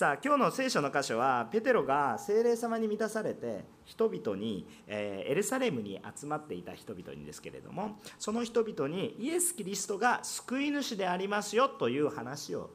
[0.00, 12.70] さあ今日の聖書の箇所はペテロが精霊様に満たされて人々に、えーエルサレムに集まっていた人々にですけれどもその人々にイエス・キリストが救い主でありますよという話を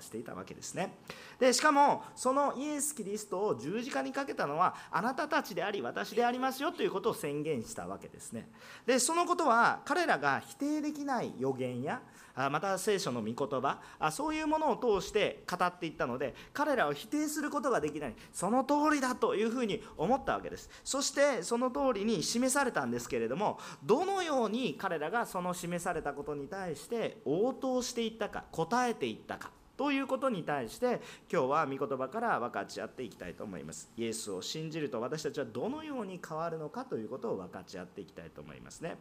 [0.00, 0.96] していたわけですね。
[1.38, 8.48] でしかもそのイエス・キリストを十字架にかけたのはあなたたちであり私でありますよということを宣言したわけですね。
[8.86, 12.02] でそのことは彼らが否定できない予言や
[12.34, 18.14] また聖書の御言葉あそういうものを通して語っていったので彼らを否定することができない。
[18.32, 20.70] その通りだというふうに思ったわけです。
[20.84, 31.00] そしてその通りに示されたんですけれどもどのように彼らがその示されたことに対して応答していったか答えていったかということに対して
[31.32, 33.90] 今日は御言葉から分かち合っていきたいと思います。
[33.96, 38.98] イエスを信じると私たちはどのように変わるのかということを分かち合っていきたいと思いますね。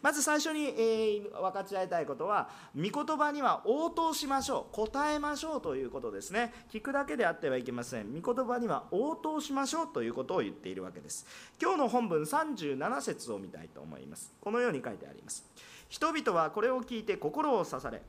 [0.00, 6.54] まず最初に、えー分かち合いたいことは御言葉には応答しましょう答えましょうということですね。
[6.72, 8.18] 聞くだけであってはいけません。
[8.18, 11.26] 御言葉には応答しましょうということを言っているわけです。
[11.60, 14.32] 今日の本文37節を見たいと思います。
[14.40, 15.44] このように書いてあります。
[15.90, 18.00] 人々はこれを聞いて心を刺され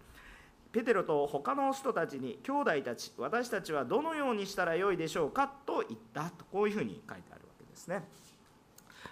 [0.73, 8.03] ペテロと他の人たちに兄弟たち私たちはどのようにしたらよいでしょうかと言ったとこういうふうに書いてあるわけですね。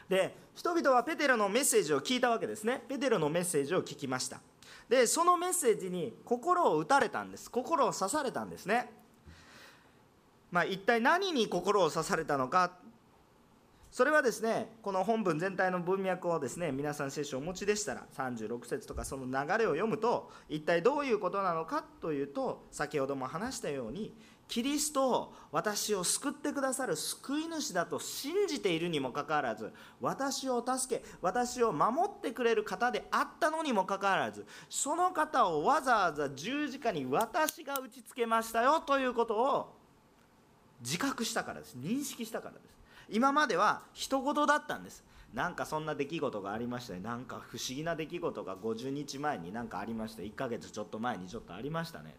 [0.10, 2.84] で人々はペテロのメッセージを聞いたわけですね。
[2.90, 4.42] ペテロのメッセージを聞きました。
[4.90, 7.50] でそのメッセージに心を打たれたんです。
[7.52, 8.92] 心を刺されたんですね。
[10.50, 12.72] まあ一体何に心を刺されたのか
[13.92, 24.16] それはですねこの本文全体の文脈をですね皆さん聖書をお持ちでしたら36節とかその流れを読むと一体どういうことなのかというと先ほども話したように
[24.48, 39.74] キリストを私を救ってくださる救い主だと信じているにもかかわらず私を助け私を守ってくれる方であったのにもかかわらずその方をわざわざ十字架に私が打ちつけましたよということを
[40.82, 42.81] 自覚したからです認識したからです。
[43.12, 45.04] 今までは人事だったんです。
[45.34, 47.00] なんかそんな出来事がありましたね。
[47.00, 50.24] なんか不思議な出来事が50日前になんかありました。
[50.24, 52.16] 1ヶ月ちょっと前にちょっとありましたね。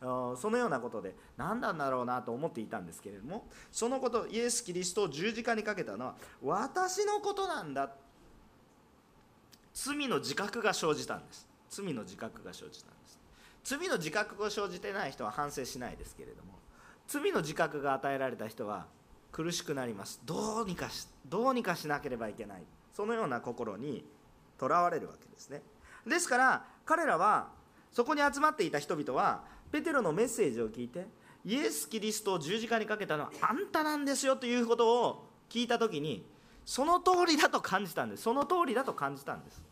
[0.00, 0.36] と。
[0.36, 7.90] そのようなことで何なんだろうなと思っていたんですけれどもそのことイエス・キリストを十字架にかけたのは私のことなんだ。
[9.74, 11.46] 罪の自覚が生じたんです。
[11.70, 13.18] 罪の自覚が生じたんです。
[13.64, 16.54] 罪の自覚が生じてない人は反省しないですけれども
[17.06, 18.86] 罪の自覚が与えられた人は
[19.32, 20.20] 苦しくなります。
[20.24, 22.62] どうにかしどうにかしなければいけない。
[22.92, 24.04] そのような心に
[24.58, 25.62] とらわれるわけですね。
[26.06, 27.48] ですから彼らは
[27.92, 31.06] そこに集まっていた人々はペテロのメッセージを聞いて
[31.44, 36.26] イエス・キリストを十字架にかけたのはあんたなんですよということを聞いた時に
[36.64, 38.22] その通りだと感じたんです。
[38.24, 39.62] その通りだと感じたんです。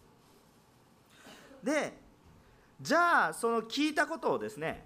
[1.62, 1.92] で
[2.80, 4.84] じゃあその聞いたことをですね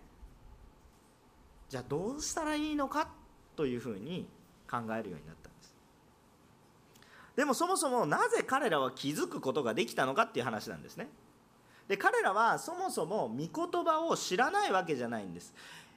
[1.69, 3.09] じゃあどうしたらいいのか
[3.55, 4.29] というふうに
[4.71, 5.75] 考えるようになったんです。
[7.37, 11.09] でもそもそもなぜ彼らは気づくことができたのかっていう話なんですね。
[11.89, 15.53] で彼らはそもそも御言葉を知らないわけじゃないんです。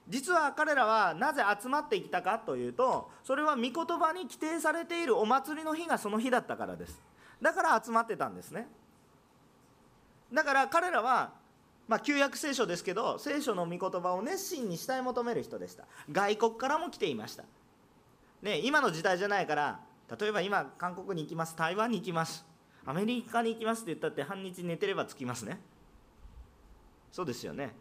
[0.10, 7.00] 実は彼らはなぜ集まってきたかというとそれは御言葉に規定されているお祭りの日がその日だったからです。
[7.42, 8.68] だから集まってたんですね。
[10.34, 11.44] だから彼らは
[11.88, 15.86] まあ、旧約聖書ですけど聖書の御言葉を熱心に慕い求める人でした。
[16.12, 17.44] 外国からも来ていました。
[18.44, 19.80] ね、今の時代じゃないから
[20.20, 22.46] 例えば今韓国に行きます台湾に行きます
[22.86, 25.58] アメリカに行きますって言ったって半日寝てれば着きますね。
[27.14, 27.74] そうですよね。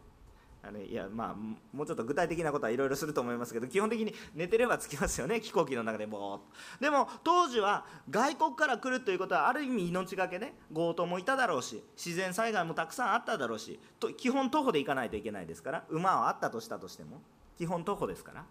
[0.65, 1.35] あのいやまあ
[1.75, 6.45] もうちょっと具体的なことはいろいろすると思いますけど基本的に寝てれば着きますよね飛行機の中でぼーっと。
[6.79, 17.21] でも当時は外国から来るということはある意味命がけね強盗もいただろうし自然災害もたくさんあっただろうしと基本徒歩で行かないといけないですから馬はあったとしたとしても
[17.57, 18.45] 基本徒歩ですから。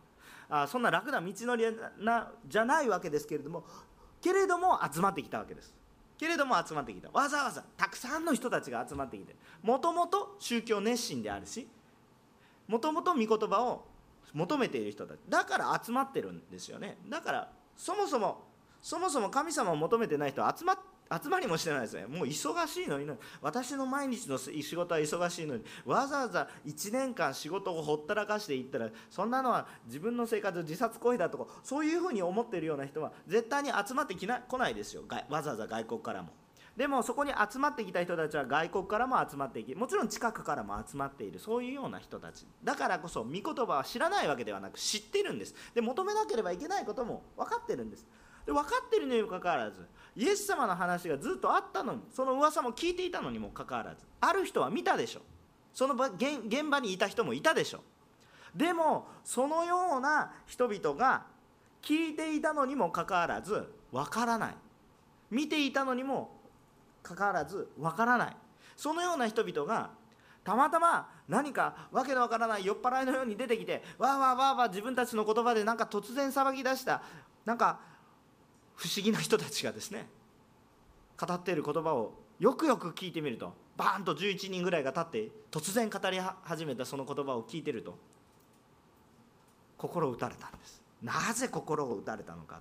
[0.48, 1.64] あそんな楽な道のり
[1.98, 3.64] なじゃないわけですけれども
[4.20, 5.74] けれども集まってきたわけです。
[6.18, 7.10] けれども集まってきた。
[7.12, 11.66] わざわざたくさんの人たちが集まってきてもともと宗教熱心であるし
[12.68, 13.84] もともと御言葉を
[14.32, 15.18] 求めている人たち。
[15.28, 16.98] だから集まってるんですよね。
[17.08, 18.44] だからそもそも
[18.80, 20.82] そもそも神様を求めてない人は集まって
[21.22, 23.10] 集まりもしてないですねもう忙しいのに。
[23.40, 25.64] 私の毎日の仕事は忙しいのに。
[25.84, 35.02] わざわざ1年間仕事をほったらかしていったらそんなのは自分の生活自殺行為だとかそういうふうに思ってるような人は絶対に集まってきな来ないですよ。
[35.28, 36.30] わざわざ外国からも。
[36.76, 41.38] でもそこに集まってきた人たちは外国からも集まっていきもちろん近くからも集まっている。
[41.38, 42.46] そういうような人たち。
[42.64, 45.54] だからこそ御言葉は知らないわけではなく知ってるんです。
[45.74, 48.06] で求めなければいけないことも分かってるんです。
[48.46, 49.86] で分かってるにもかかわらず
[50.16, 55.20] イエス様の話がずっとあったのにその噂も聞いていたのにもかかわらずある人は見たでしょ。
[55.72, 57.82] その現現場にいた人もいたでしょ。
[58.54, 61.24] でもそのような人々が
[61.80, 64.54] 聞いていたのにもかかわらずわからない。
[65.30, 66.38] 見ていたのにも
[67.02, 68.36] かかわらずわからない。
[68.76, 69.90] そのような人々が
[70.44, 77.02] たまたま何かわけのわからない酔っ払いのように出てきてわーわーわーわー自分たちの言葉でなんか突然騒ぎ出した
[77.44, 77.80] なんか
[78.82, 80.08] 不思議な人たちがですね
[81.16, 87.96] 語っている言葉をよくよく聞いてみるとバーンと11人ぐらいが立って突然語り始めたその言葉を聞いてると
[89.78, 90.82] 心を打たれたんです。
[91.00, 92.60] なぜ心を打たれたのか。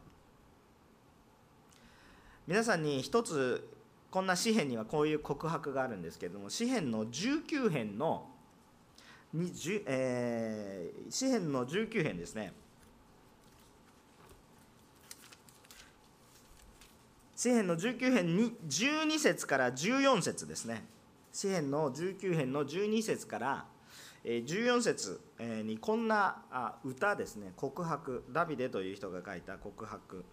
[2.47, 3.67] 皆さんに一つ
[4.12, 8.27] こんな詩篇にはこういう告白があるんですけれども詩篇の19編の
[9.88, 12.53] えー、詩篇の19編ですね。
[17.41, 20.83] 詩篇の19編に12節から14節ですね。
[21.33, 23.65] 詩篇の19編の12節から
[24.23, 26.43] 14節にこんな
[26.85, 27.51] 歌ですね。
[27.55, 28.23] 告白。
[28.31, 30.23] ダビデという人が書いた告白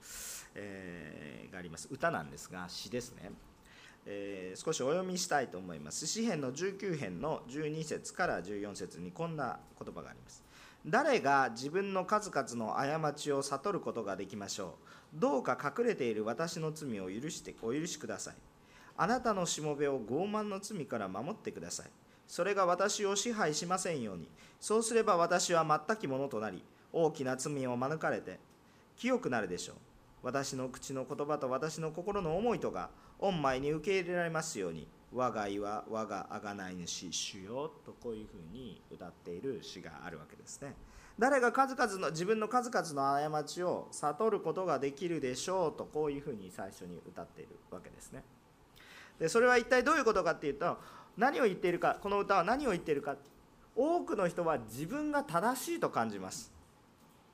[1.50, 1.88] があります。
[1.90, 3.32] 歌なんですが詩ですね。
[4.56, 6.06] 少しお読みしたいと思います。
[6.06, 10.44] 詩篇の19編の12節から14節にこんな言葉があります。
[10.90, 14.76] 誰が自分の数々の過ちを悟ることができましょ
[15.14, 15.20] う。
[15.20, 18.34] どうか隠れている私の罪を許してお許しください。
[18.96, 21.90] あなたのしもべを傲慢の罪から守ってください。
[22.26, 24.30] それが私を支配しませんように。
[24.60, 28.40] そうすれば私は全きものとなり大きな罪を免れて
[28.96, 29.76] 清くなるでしょう。
[30.22, 32.88] 私の口の言葉と私の心の思いとが
[33.18, 34.88] 御前に受け入れられますように。
[35.12, 40.74] 我が意は我が贖い主主よとこういうふうに歌っている詩があるわけですね。
[41.18, 48.22] 誰が数々の自分の数々の過ちを悟ることができるでしょうとこういうふうに最初に歌っているわけですね。
[49.18, 50.78] でそれは一体どういうことかっていうと
[51.16, 53.16] 何を言っているかこの歌は何を言っているか
[53.74, 56.52] 多くの人は自分が正しいと感じます。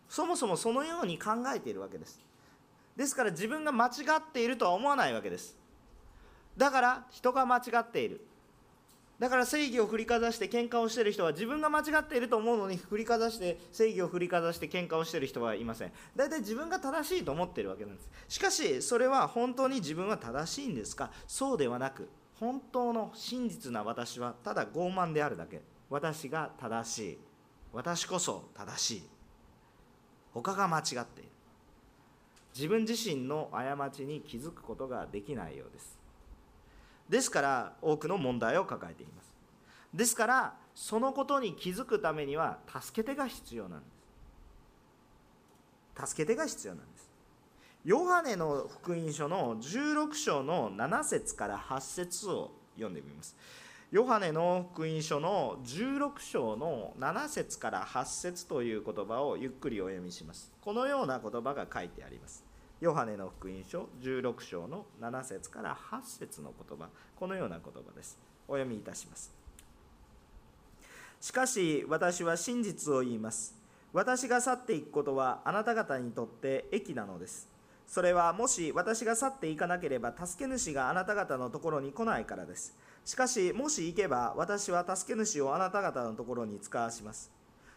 [0.09, 2.21] そもそもそのように考えているわけです。
[2.97, 5.64] ですから自分が間違っているとは思わないわけです。
[6.57, 8.21] だから人が間違っている。
[9.19, 15.93] だから正義を振りかざして喧嘩をしている人は自分が間違っていると思うのに振りかざして正義を振りかざして喧嘩をしている人はいません。
[16.17, 18.11] 大体自分が正しいと思っているわけなんです。
[18.29, 21.13] しかしそれは本当に自分は正しいんですか？
[21.29, 22.09] そうではなく
[22.41, 25.63] 本当の真実な私はただ傲慢であるだけ。
[25.89, 27.19] 私が正しい。
[27.73, 29.03] 私こそ正しい。
[30.33, 31.31] 他が間違っている。
[32.53, 35.99] 自分自身の過ちに気づくことができないようです。
[37.09, 39.33] ですから多くの問題を抱えています。
[39.93, 43.87] ですからそのことに気づくためには助け手が必要なんで
[45.97, 46.07] す。
[46.07, 47.11] 助け手が必要なんです。
[47.85, 53.37] ヨハネの福音書の16章の7節から8節を読んでみます。
[53.93, 60.51] ヨハネの福音書の16章の7節から8節という言葉をゆっくりお読みします。
[60.61, 62.43] このような言葉が書いてあります。
[62.81, 68.19] ヨハネの福音書16章の7節から8節の言葉このような言葉です。
[68.49, 69.33] お読みいたします。
[71.21, 73.55] しかし私は真実を言います。
[73.93, 77.49] 私が去っていくことはあなた方にとって益なのです。
[77.87, 82.77] それはもし私が去っていかなければ助け主があなた方のところに来ないからです。
[83.05, 87.31] しかしもし行けば私は助け主をあなた方のところに使わします。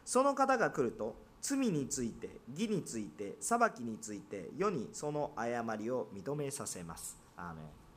[0.04, 7.18] その方が来ると罪について義について裁きについて世にその誤りを認めさせます。
[7.36, 7.88] アーメン。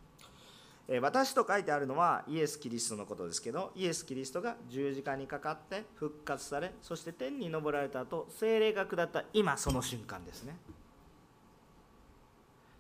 [0.98, 10.56] 私と書いてあるのはイエス・キリストのことですけどイエス・キリストが十字架にかかって復活されそして天に昇られた後精霊が下った今その瞬間ですね。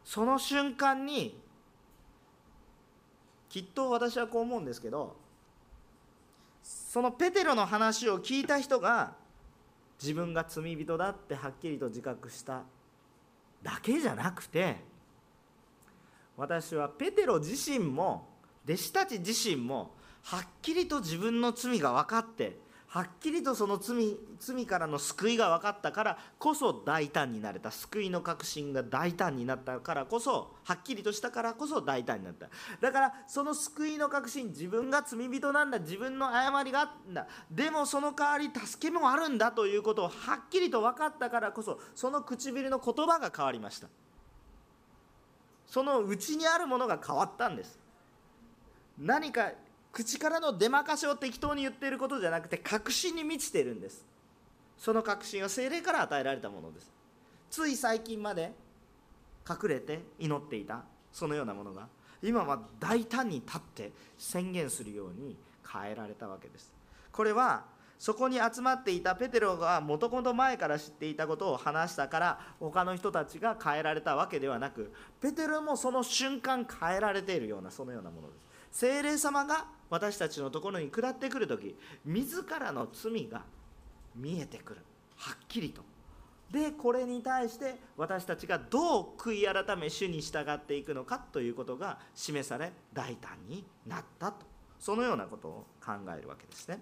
[0.04, 1.40] その瞬間に
[3.48, 5.16] きっと私はこう思うんですけど
[6.62, 9.14] そのペテロの話を聞いた人が
[10.00, 12.62] 自分が罪人だってはっきりと自覚した
[13.62, 14.76] だけじゃなくて
[16.36, 18.26] 私はペテロ自身も
[18.64, 19.92] 弟子たち自身も
[20.22, 22.56] はっきりと自分の罪が分かって
[22.92, 32.48] はっきりとその罪罪からの救いが分かったからこそ大胆になれた救いの確信が大胆になったからこそはっきりとしたからこそ大胆になった。
[32.80, 37.10] だからその救いの確信自分が罪人なんだ自分の誤りがあった。
[37.10, 43.86] んだでもその代わり助けもあるんだということをはっきりと分かったからこそその唇の言葉が変わりました。
[45.64, 47.78] その内にあるものが変わったんです。
[48.98, 49.52] 何か
[49.92, 54.04] 口からの出まかしを適当に言っていることじゃなくて確信に満ちているんです。
[54.78, 56.90] その確信は精霊から与えられたものです。
[57.50, 58.52] つい最近まで
[59.48, 61.88] 隠れて祈っていたそのようなものが
[62.22, 65.36] 今は大胆に立って宣言するように
[65.70, 66.72] 変えられたわけです。
[67.12, 67.64] これは
[67.98, 78.49] そこに集まっていたペテロがもともと前から知っていたことを話したから他の人たちが変えられたわけではなくペテロもその瞬間変えられているようなそのようなものです。
[78.70, 83.42] 精霊様が私たちのところに下ってくる時自らの罪が
[84.14, 84.80] 見えてくる。
[85.16, 85.82] はっきりと。
[86.50, 94.46] でこれに対して私たちがどう悔い改め主に従っていくのかということが示され大胆になったと。
[94.78, 96.80] そのようなことを考えるわけですね。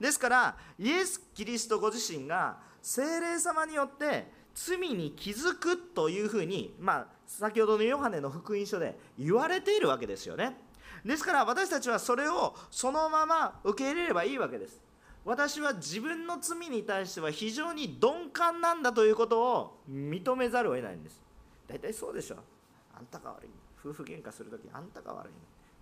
[0.00, 10.56] ですからイエス・キリストご自身が精霊様によって罪に気づくというふうに、まあ、先ほどのヨハネの福音書で言われているわけですよね。
[11.04, 14.80] ですから私たちはそれをそのまま受け入れればいいわけです。
[15.24, 21.20] 私は自分の罪に対しては非常に鈍感なんだということを認めざるを得ないんです。
[21.68, 22.36] 大体そうでしょ。
[22.96, 23.50] あんたが悪い。
[23.84, 25.32] 夫婦喧嘩するときあんたが悪い。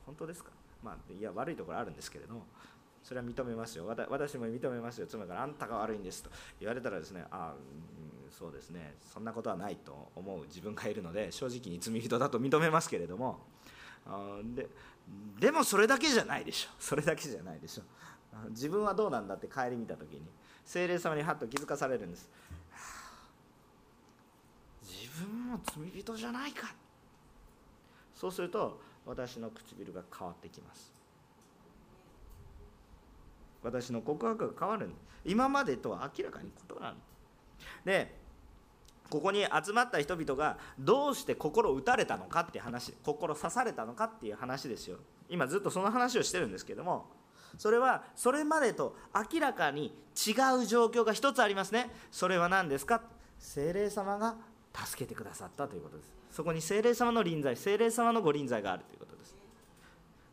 [0.05, 0.50] 本当ですか？
[0.83, 2.47] まあいや悪いところあるんですけれども。
[3.03, 3.87] それは認めますよ。
[3.87, 5.07] 私も認めますよ。
[5.07, 6.29] 妻からあんたが悪いんですと。
[6.59, 7.55] 言われたらですねああ、
[8.31, 8.95] そうですね。
[9.11, 13.41] そんなことはないと思う自分がいるので正直に罪人だと認めますけれども。
[14.07, 14.67] あで
[15.38, 16.69] でもそれだけじゃないでしょ。
[16.79, 17.83] それだけじゃないでしょ。
[18.50, 20.23] 自分はどうなんだって帰り見た時に
[20.64, 22.31] 精霊様にハッと気づかされるんです、
[24.83, 26.73] 自分も罪人じゃないか。
[28.14, 30.93] そうすると私の唇が変わってきます。
[33.62, 36.97] 私の告白が変わるんで今までとは明らかに異なる。
[37.85, 38.20] で
[39.11, 44.99] ここに集まった人々がどうして心打たれたのかっていう話心刺されたのかっていう話ですよ。
[45.29, 47.07] 今ずっとその話をしてるんですけども
[47.59, 48.97] それはそれまでと
[49.33, 50.31] 明らかに違
[50.62, 51.90] う状況が一つありますね。
[52.12, 53.02] それは何ですか？
[53.38, 54.37] 精霊様が
[54.73, 56.12] 助けてくださったということです。
[56.31, 59.35] そこに精霊様の臨在精霊様のご臨在があるということです。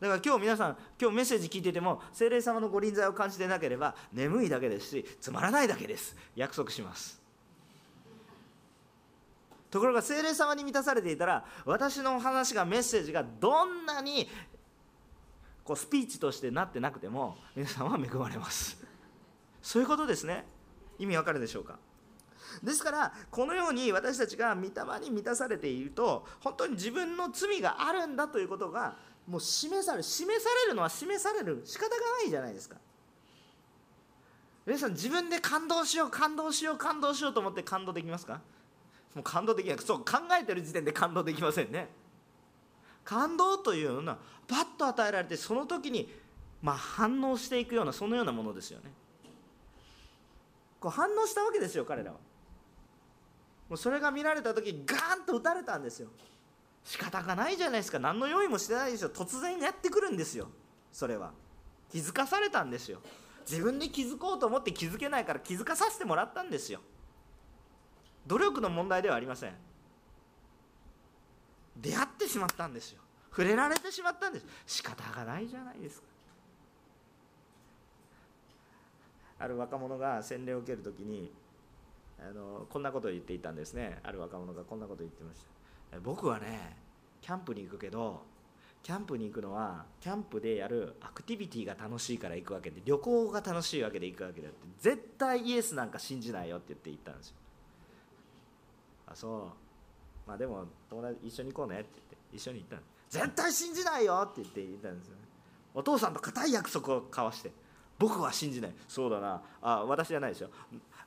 [0.00, 6.16] だから今日皆さん今日メッセージ聞いてても精霊様のご臨在を感じてなければ眠いだけですしつまらないだけです。
[6.36, 7.17] 約束します。
[9.70, 14.28] ところが精霊様に満たされていたら私の話がメッセージがどんなに
[15.62, 18.82] こうスピーチとしてなってなくても皆さんは恵まれます。
[19.60, 20.46] そういうことですね。
[20.98, 21.78] 意味わかるでしょうか？
[22.62, 24.70] ですからこのように私たちが御霊
[25.00, 28.96] に満たされていると本当に自分の罪があるんだということが
[29.26, 32.76] もう示される示されるのは示される仕方がないじゃないですか。
[34.64, 38.40] 皆さん自分で感動しよう感動しよう感動しようと思って感動できますか？
[39.14, 39.78] もう感動できない。
[39.78, 41.88] そう考えてる時点で感動できませんね。
[43.04, 46.12] 感動というのはパッと与えられてその時に
[46.60, 48.92] まあ反応していくようなそのようなものですよね。
[50.80, 52.18] こう反応したわけですよ彼らは。
[53.68, 56.08] もうそれが見られた時ガーンと打たれたんですよ。
[56.84, 57.98] 仕方がないじゃないですか。
[57.98, 60.48] 何の用意もしてないでしょ突然やってくるんですよ。
[60.92, 61.32] それは。
[61.90, 63.00] 気づかされたんですよ。
[63.50, 66.80] 自分で気づこうと思って気づけないから気づかさせてもらったんですよ。
[68.28, 69.54] 努力の問題ではありません。
[71.78, 73.00] 出会ってしまったんですよ。
[73.30, 76.06] 触れられてしまったんです仕方がないじゃないですか。
[79.40, 81.30] ある若者が洗礼を受ける時に
[82.18, 83.98] あのこんなことを言っていたんですね。
[84.02, 85.40] ある若者がこんなことを言ってまし
[85.92, 86.00] た。
[86.00, 86.76] 僕はね
[87.22, 88.22] キャンプに行くけど
[88.82, 97.36] キャンプに行くのはキャンプでやるアクティビティが楽しいから行くわけで旅行が楽しいわけで行くわけでって絶対イエスなんか信じないよって言って行ったんですよ。
[99.10, 99.52] あそ
[100.26, 100.28] う。
[100.28, 105.14] まあでも友達一緒に行こうねって言って一緒に行ったん絶対信じないよって言って言ったんですよ。
[105.74, 107.50] お父さんと固い約束を交わして
[107.98, 109.42] 僕は信じないそうだな。
[109.62, 110.50] あ私じゃないですよ。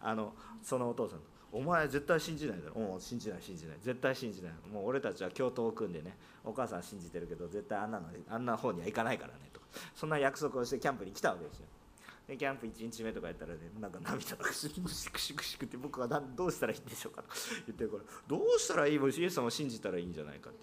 [0.02, 3.78] あのそのお父さんとお前絶対信じないだろもう信じない信じない。
[3.82, 4.52] 絶対信じない。
[4.74, 6.18] もう俺たちは共闘を組んでね。
[6.44, 9.68] お母さん信じてるけど絶対あんなのあんな方には行かないからねとか。
[9.94, 11.66] そんな約束をしてキャンプに来たわけですよ。
[12.32, 17.28] でキャンプ1日目とかやったらねなんか涙がクシクシクシクって僕はどうしたらいいんでしょうかと
[17.68, 20.60] 言ってるからどうしたらいいもイエス様を信じたらいいんじゃないかって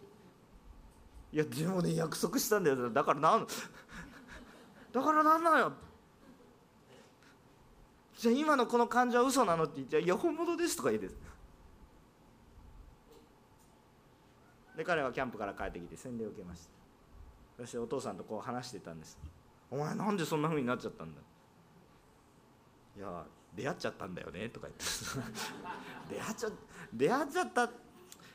[1.31, 3.47] いやでもね約束したんだよだからなん
[4.93, 5.73] だからなんなのよ
[8.17, 11.17] じゃあ今のこの感情は嘘なのって言って「いや本物です」とか言うです
[14.75, 16.71] で彼はキャンプから帰ってきて洗礼を受けました
[17.59, 19.19] そしてお父さんとこう話してたんです
[19.71, 21.21] 「お前なんでそんな風になっちゃったんだ?」
[22.99, 23.25] いや
[23.55, 24.85] 出会っちゃったんだよねとか言って。
[26.15, 26.51] 出会っちゃ
[26.93, 27.71] 出会っちゃった。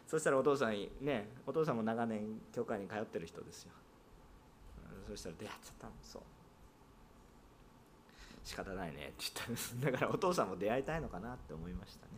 [0.07, 3.73] そしたらお父さんにねお父さんも長年教会に通ってる人ですよ。
[5.07, 5.93] そしたら出会っちゃったの。
[6.01, 6.21] そう。
[8.43, 9.07] 仕方ないね。
[9.07, 9.47] って言った。
[9.47, 12.11] んですだからお父さんも出会いたいのかなって思いましたね。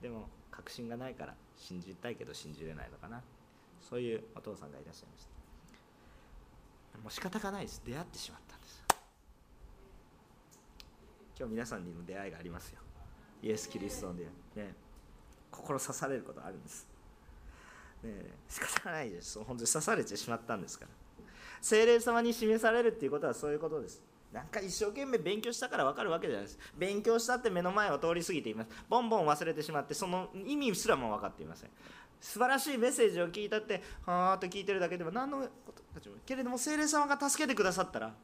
[0.00, 3.22] でも確信がないから信じたいけど信じれないのかな。
[3.80, 5.26] そういうお父さんがいらっしゃいまし
[6.92, 6.98] た。
[6.98, 7.82] もう仕方がないです。
[7.84, 8.40] 出会ってしまっ
[11.38, 12.80] 今日皆さんにも出会いがありますよ。
[13.42, 14.66] イエス・キリストの出会い。
[14.66, 14.74] ね。
[15.50, 16.86] 心刺されることあるんです。
[18.02, 18.10] ね。
[18.48, 19.38] 仕方ないです。
[19.38, 20.90] 本当に刺されてしまったんですから。
[21.60, 24.02] 精霊様に示されるっていうことはそういうことです。
[24.32, 26.58] なんか一生懸命勉強したから分かるわけじゃないです。
[26.76, 28.68] 勉強したって目の前を通り過ぎています。
[28.88, 31.70] ボンボン忘れてしまってその意味すらも分かっていません。
[32.20, 35.82] 素晴らしいメッセージを聞いたってはーっと聞いてるだけでは何のこと
[36.24, 38.14] けれども精霊様が助けてくださったら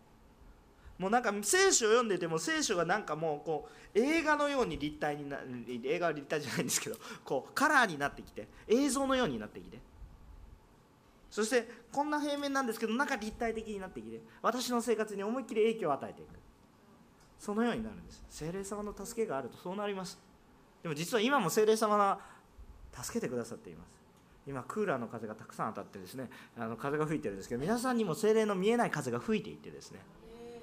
[1.00, 5.38] もうなんか聖書を読んでても聖書がなんかもうこう映画のように立体にな
[5.83, 9.78] 映画は立体じゃないんですけどこうカラーになってきて映像のようになってきて。
[11.30, 16.28] そしてこんな平面なんですけど中立体的になってきて私の生活に思いっきり影響を与えていく。
[17.38, 18.23] そのようになるんです。
[18.28, 20.19] 精霊様の助けがあるとそうなります。
[20.83, 22.19] でも実は今も精霊様が
[22.92, 24.00] 助けてくださっています。
[24.47, 26.28] 今クーラーの風がたくさん当たってですね
[26.59, 30.00] あの風が吹いてるんですけど皆さんにも精霊の見えない風が吹いていってですね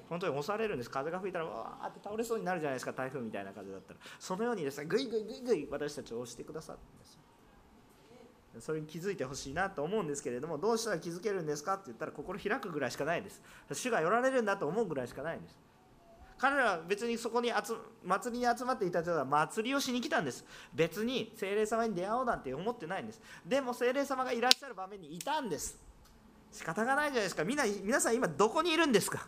[0.08, 0.90] 本当に押されるんです。
[0.90, 2.92] 風が吹いたらわーって倒れそうになるじゃないですか。
[2.92, 4.00] 台風みたいな風だったら。
[4.18, 7.18] そのようにですねぐいぐいぐいぐい私たちを押してくださるんです
[8.60, 13.42] それに気づいてほしいなと思うんですけれどもどうしたら気づけるんですかって言ったら心開くぐらいしかないです。
[13.72, 15.56] 主が寄られるんだと思うぐらいしかないんです。
[16.38, 17.74] 彼らは別にそこに集
[18.04, 20.44] 祭りに集まっていた人は祭りをしに来たんです。
[20.72, 23.20] 別に精霊様に出会おうなんて思ってないんです。
[23.44, 25.78] でも精霊様がいらっしゃる場面にいたんです。
[26.50, 27.44] 仕方がないじゃないですか。
[27.44, 29.26] みんな皆さん今どこにいるんですか？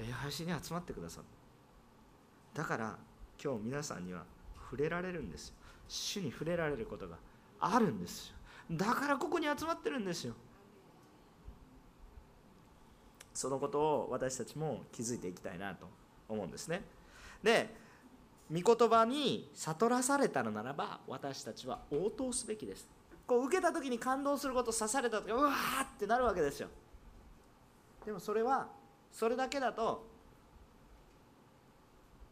[0.00, 1.26] 礼拝しに集まってくださる。
[2.54, 2.96] だから
[3.42, 4.24] 今日皆さんには
[4.70, 5.54] 触れられるんですよ。
[5.88, 7.16] 主に触れられることが
[7.60, 8.34] あるんですよ。
[8.70, 10.34] だからここに集まってるんですよ。
[13.34, 15.86] そのことを私たちも気づいていきたいなと
[16.28, 16.82] 思うんですね。
[17.42, 17.74] で
[18.52, 22.88] 御言葉に悟らされたのならば私たちは応答すべきです。
[23.26, 26.68] こう受けた時に感動すること刺された時うわーってなるわけですよ。
[28.04, 28.68] でもそれは
[29.12, 30.06] それだけだと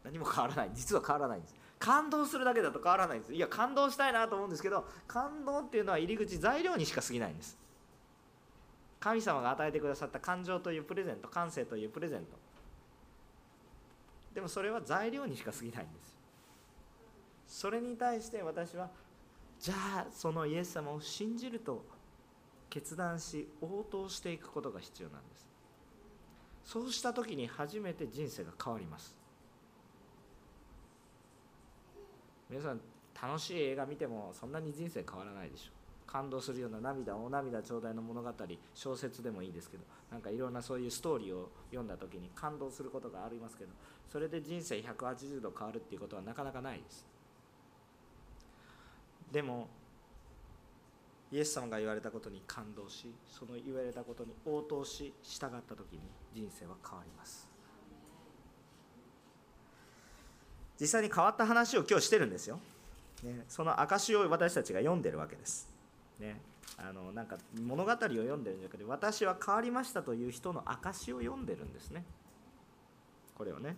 [0.03, 0.71] 何も変わらない。
[0.73, 1.55] 実は変わらないんです。
[1.77, 3.33] 感動するだけだと変わらないんです。
[3.33, 7.57] いや感動したいなと思うんですけど感動っていうのは入り口材料にしか過ぎないんです。
[8.99, 12.37] 神様が与えてくださった感情というプレゼント感性というプレゼント。
[14.33, 16.15] でもそれは材料にしか過ぎないんです。
[17.47, 18.89] それに対して私は
[19.59, 21.83] じゃあそのイエス様を信じると
[22.69, 25.48] 決断し応答していくことが必要なんです。
[26.69, 29.15] そうした時に初めて人生が変わります。
[32.47, 32.81] 皆さん
[33.19, 35.71] 楽しい映画見てもそんなに人生変わらないでしょ。
[36.05, 38.31] 感動するような涙お涙頂戴の物語
[38.75, 43.71] 小説でもいいですけどなんかいろんなそういうストーリーを読んだ時に感動することがありますけど
[44.11, 47.07] それで人生180度変わるっていうことはなかなかないです。
[49.31, 49.67] でも
[51.31, 55.99] イエス様が言われたことに感動しその言われたことに応答し従った時に
[56.33, 57.47] 人生は変わります。
[60.79, 62.57] 実際に変わった話を今日してるんですよ、
[63.21, 65.67] ね、その証を私たちが読んでるわけです。
[66.19, 66.39] ね、
[66.77, 72.05] あのなんか物語を読んでるんじゃなくて私は変わりましたという人の証を読んでるんですね。
[73.37, 73.75] これをね。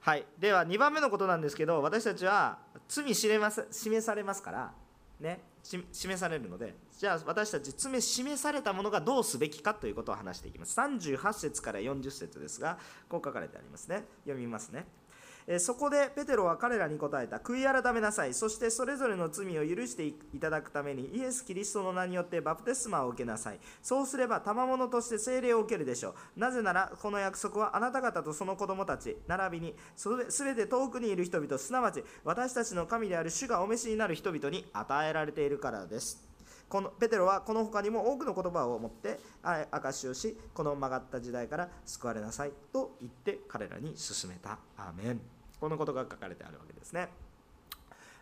[0.00, 0.24] はい。
[0.38, 4.72] では2番目のことなんですけど私たちは罪示されますから
[5.18, 5.40] ね。
[5.62, 10.78] 示されるのでじゃあ私たち罪示されたものがどうすべきかということを話していきます。
[10.78, 14.04] 38節から40節ですがこう書かれてありますね。
[14.24, 14.86] 読みますね。
[15.58, 17.36] そこでペテロは彼らに答えた。
[17.36, 18.34] 悔い改めなさい。
[18.34, 23.58] そしてそれぞれの罪を許していただくためにイエス・キリストの名によってバプテスマを受けなさい。
[23.82, 26.40] そうすれば賜物として聖霊を受けるでしょう。
[26.40, 30.08] なぜならこの約束はあなた方とその子供たち並びにす
[30.44, 36.29] べて遠くにいる人々すなわち私たちの神である主がお召しになる人々に与えられているからです。
[36.70, 44.60] このペテロはこの他にも多くの言葉を持って証しをしこの曲がった時代から救われなさいと言って彼らに勧めた。
[44.76, 45.20] アーメン。
[45.60, 47.08] このことが書かれてあるわけですね。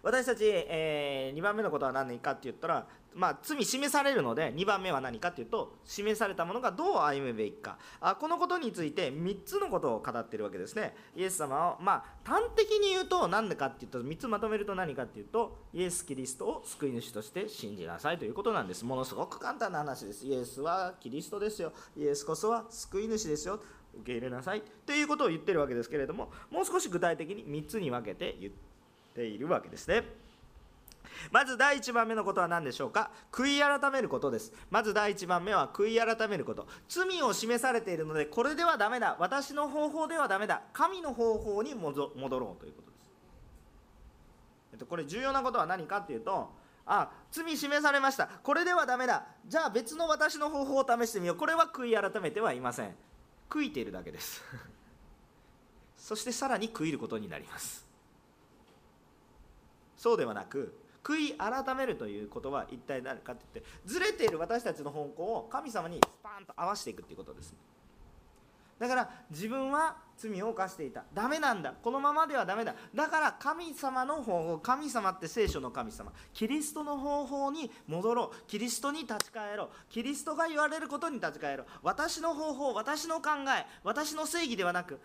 [0.02, 7.78] 私たち、えー、2番目のことは何かって言ったら、まあ、罪示されるので2番目は何かっていうと示されたものがどう歩むべきか。
[8.00, 10.94] あこのことについて3つのことを語ってるわけですね。
[11.16, 18.84] イエス様を、まあ、端的に言うと何でかっていうと3つまとめると何かっていうとイエス・キリストを救い主として信じなさいということなんです。
[18.84, 20.26] ものすごく簡単な話です。
[20.26, 21.72] イエスはキリストですよ。
[21.96, 23.60] イエスこそは救い主ですよ。
[23.94, 24.62] 受け入れなさい。
[24.86, 28.52] ということを言ってるわけですけれどももう少し具体的に3つに分けて言っ
[29.14, 30.27] ているわけですね。
[31.30, 33.10] まず第1番目のことは何でしょうか？
[33.32, 34.52] 悔い改めることです。
[34.70, 36.66] まず第1番目は悔い改めること。
[36.88, 39.16] 罪を示されているのでこれではダメだ。
[39.18, 40.62] 私の方法ではダメだ。
[40.72, 43.10] 神の方法に戻ろうということです、
[44.72, 46.50] えっと、これ重要なことは何かっていうと
[46.86, 48.28] あ罪示されました。
[48.42, 49.26] これではダメだ。
[49.46, 51.36] じゃあ別の私の方法を試してみよう。
[51.36, 52.94] これは悔い改めてはいません。
[53.50, 54.42] 悔いているだけです。
[55.96, 57.86] そしてさらに悔いることになります。
[59.96, 60.72] そうではなく
[61.08, 67.54] 悔い改めるということは一体何かって言ってずれている私たちの方向を神様にスパンと合わせていくっていうことです。
[68.78, 71.04] だから自分は罪を犯していた。
[71.14, 71.72] ダメなんだ。
[71.82, 72.74] このままではダメだ。
[72.94, 76.12] だから神様の方法神様って聖書の神様。
[76.34, 78.36] キリストの方法に戻ろう。
[78.46, 79.68] キリストに立ち返ろう。
[79.88, 81.66] キリストが言われることに立ち返ろう。
[81.82, 85.00] 私の方法私の考え私の正義ではなく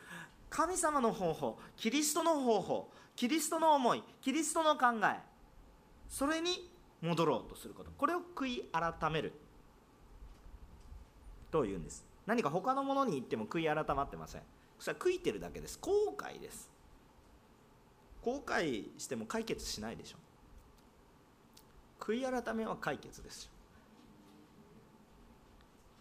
[0.50, 5.33] 神様の方法キリストの方法キリストの思いキリストの考え
[6.14, 6.70] それに
[7.02, 7.90] 戻ろうとすること。
[7.98, 9.34] これを悔い改める
[11.50, 12.06] というんです。
[12.28, 14.44] 何か他のものに言っても悔い改まってません。
[14.78, 15.80] それは悔いてるだけです。
[15.82, 16.70] 後悔です。
[18.22, 20.18] 後悔しても解決しないでしょ。
[22.00, 23.52] 悔い改めは解決ですよ。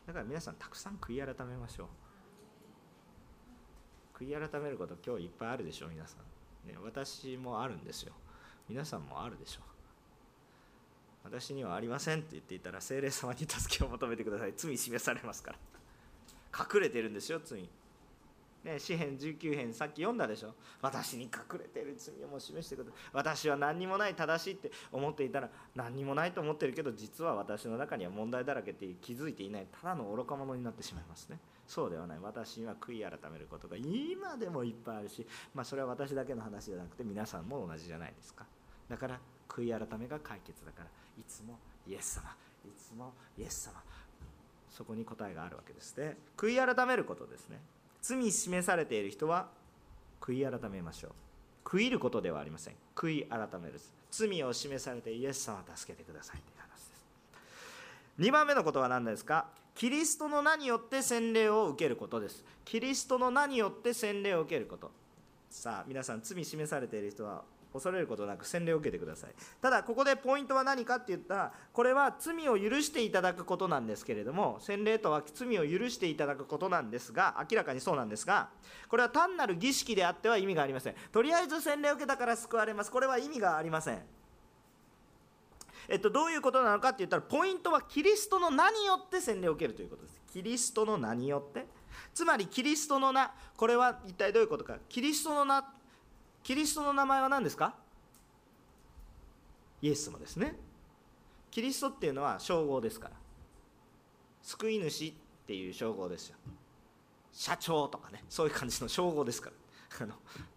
[0.09, 1.89] だから皆さんたくさん悔い改めましょ
[4.19, 4.23] う。
[4.23, 6.19] 悔い改めること今日いっぱいあるでしょ皆さ
[6.67, 8.13] ん、ね、私もあるんですよ。
[8.69, 9.72] 皆さんもあるでしょ。
[11.25, 14.55] 私にはありませんって言っていたら精霊様に助けを求めてください。
[14.57, 15.59] 罪示されますから。
[16.75, 17.69] 隠れてるんですよ罪。
[18.65, 20.55] ね、詩編19編さっき読んだでしょ。
[20.81, 23.01] 私に隠れてる罪をもう示してください。
[23.13, 29.67] 私は何にもない正しいって思っていたら何にもないと思ってるけど実は私の中には問題だらけって気づいていない。
[29.83, 31.39] ただの愚か者になってしまいますね。
[31.67, 32.19] そうではない。
[32.23, 38.45] 私には悔い改めることが今でもいっぱいあるし、まあ、それは私だけの話じゃなくて皆さんも同じじゃないですか。
[38.89, 39.19] だから
[39.55, 42.31] 悔い改めが解決だからいつもイエス様
[42.65, 43.75] いつもイエス様。
[44.71, 46.17] そこに答えがあるわけですね。
[46.37, 47.61] 悔い改めることですね。
[48.01, 49.49] 罪示されている人は
[50.21, 51.11] 悔い改めましょう。
[51.65, 52.75] 悔いることではありません。
[52.97, 57.05] 悔い改める罪を示されてイエス様助けてくださいという話です。
[58.21, 59.47] 2番目のことは何ですか？
[59.75, 62.45] キリストの名によって洗礼を受けることです。
[62.65, 64.91] キリストの名によって洗礼を受けること。
[65.51, 69.31] さあ皆さん罪示されている人は恐れることなく洗礼を受けてください。
[69.61, 78.51] ただここでポイントは何かって言ったらこれは罪を許していただくことなんですけれども洗礼とは罪を許していただくことなんですが明らかにそうなんですが
[78.89, 80.95] これは単なる儀式であっては意味がありません。
[81.11, 82.91] とりあえず洗礼を受けたから救われます。
[82.91, 84.03] これは意味がありません。
[85.89, 90.21] えっと、どういうことなのかって言ったらポイントはキリストの名によって洗礼を受けるということです。
[90.33, 91.67] キリストの名によって。
[92.15, 94.77] つまりキリストの名これは一体どういうことか。
[94.89, 95.63] キリストの名
[96.43, 97.75] キリストの名前は何ですか？
[99.81, 100.57] イエス様ですね。
[101.51, 103.15] キリストっていうのは称号ですから。
[104.43, 105.13] 救い主っ
[105.47, 106.37] ていう称号ですよ。
[107.33, 108.25] 社長とかね。
[108.29, 109.57] そういう感じの称号ですから。
[110.01, 110.15] あの、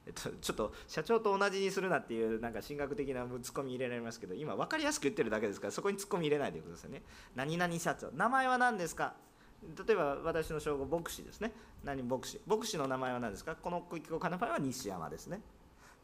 [0.07, 7.03] えっと、ちょっと社長と同じにするなっていうなんか神学的なツッコミ入れられますけど今分かりやすく言ってるだけですからそこにツッコミ入れないでくださいね。
[7.35, 8.09] 何々社長。
[8.11, 9.13] 名前は何ですか？
[9.85, 11.51] 例えば私の称号牧師ですね。
[11.83, 12.39] 何牧師？
[12.45, 13.55] 牧師の名前は何ですか？
[13.55, 15.41] このクイックカナパイは西山ですね。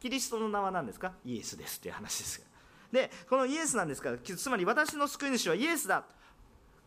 [0.02, 1.14] キリストの名は何ですか？
[1.24, 2.44] イエスですっていう話です。
[2.92, 6.04] でこのイエスなんですからつまり私の救い主はイエスだ。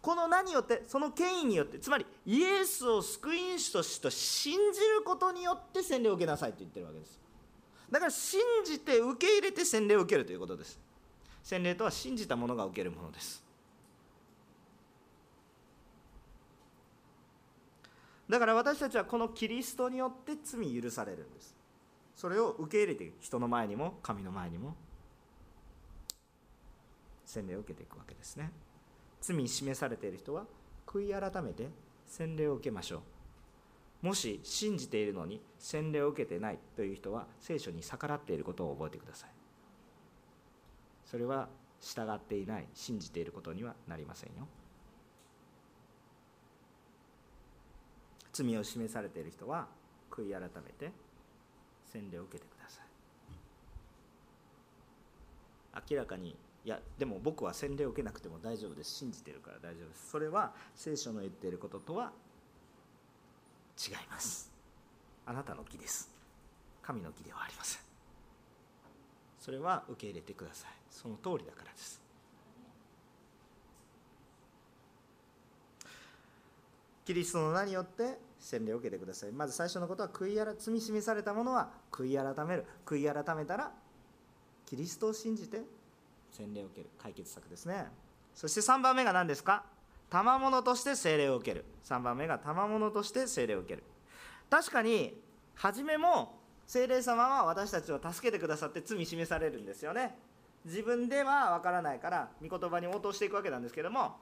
[0.03, 7.19] この名によってその権威によってつまりイエスを救い主として信じることによって洗礼を受けなさいと言ってるわけです。
[7.91, 10.79] だから信じて受け入れて洗礼を受けるということです。
[11.43, 13.43] 洗礼とは信じた者が受けるものです。
[18.29, 21.54] だから私たちはこのキリストによって罪許されるんです。
[22.15, 24.77] それを受け入れて人の前にも神の前にも
[27.25, 28.53] 洗礼を受けていくわけですね。
[29.21, 30.45] 罪に示されている人は
[30.87, 31.69] 悔い改めて
[32.07, 33.03] 洗礼を受けましょ
[34.03, 34.07] う。
[34.07, 39.31] もし信じているのに洗礼を受けてないという人は聖書に逆らっていることを覚えてください。
[41.07, 41.49] それは
[41.81, 44.47] 従っていない信じていることにはなりませんよ。
[48.33, 49.69] 罪を示されている人は
[50.11, 50.93] 悔い改めて
[51.95, 52.85] 洗礼を受けてください
[55.91, 58.95] 明らかにいやでも僕は洗礼を受けなくても大丈夫です。
[58.95, 60.11] 信じてるから大丈夫です。
[60.11, 62.11] それは聖書の言っていることとは
[63.79, 64.51] 違います。
[65.27, 66.11] あなたの木です。
[66.83, 67.83] 神の木ではありません。
[69.39, 70.71] それは受け入れてください。
[70.89, 72.01] その通りだからです。
[77.05, 79.33] キリストの名によって洗礼を受けてください。
[79.33, 82.67] まず最初のことは悔い改罪示されたものは悔い改める。
[82.85, 83.73] 悔い改めたら
[84.67, 85.63] キリストを信じて
[86.33, 86.91] 洗礼を受ける。
[87.03, 87.87] 解決策ですね。
[88.35, 89.65] そして3番目が何ですか？
[90.11, 91.65] 賜物として聖霊を受ける。
[91.85, 93.83] 3番目が賜物として聖霊を受ける。
[94.51, 95.21] 確かに
[95.55, 100.17] 初めも聖霊様は私たちを助けてくださって罪示されるんですよね。
[100.65, 104.17] 自分では分からないから御言葉に応答していくわけなんですけども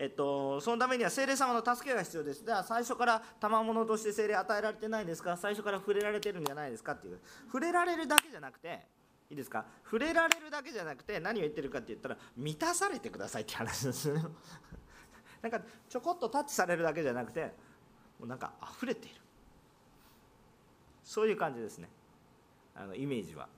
[0.00, 2.44] えっと、そのためには精霊様の助けが必要です。
[2.44, 5.36] では最初から賜物として精霊与えられてないんですか？
[5.36, 7.18] 最初から触れられてるんじゃないですかっていう。
[7.46, 8.86] 触れられるだけじゃなくて
[9.28, 9.66] いいですか？
[9.84, 14.22] 触れられるだけじゃなくて何を言ってるかって言ったら満たされてくださいって話ですね。
[15.42, 17.52] なんかちょこっとタッチされるだけじゃなくて
[18.20, 19.20] もうなんか溢れている。
[21.02, 21.88] そういう感じですね。
[22.76, 23.48] あのイメージは。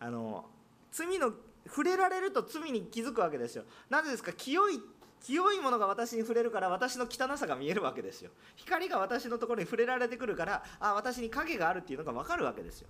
[0.00, 0.44] あの
[0.90, 1.32] 罪の
[1.66, 3.64] 触れられると罪に気づくわけですよ。
[3.88, 4.34] なぜですか？
[4.34, 4.80] 清い
[5.22, 8.30] 清いものが私に触れるから私の汚さが見えるわけですよ。
[8.56, 12.88] 光が私のところに触れられてくるからあ私に影があるっていうのが分かるわけですよ。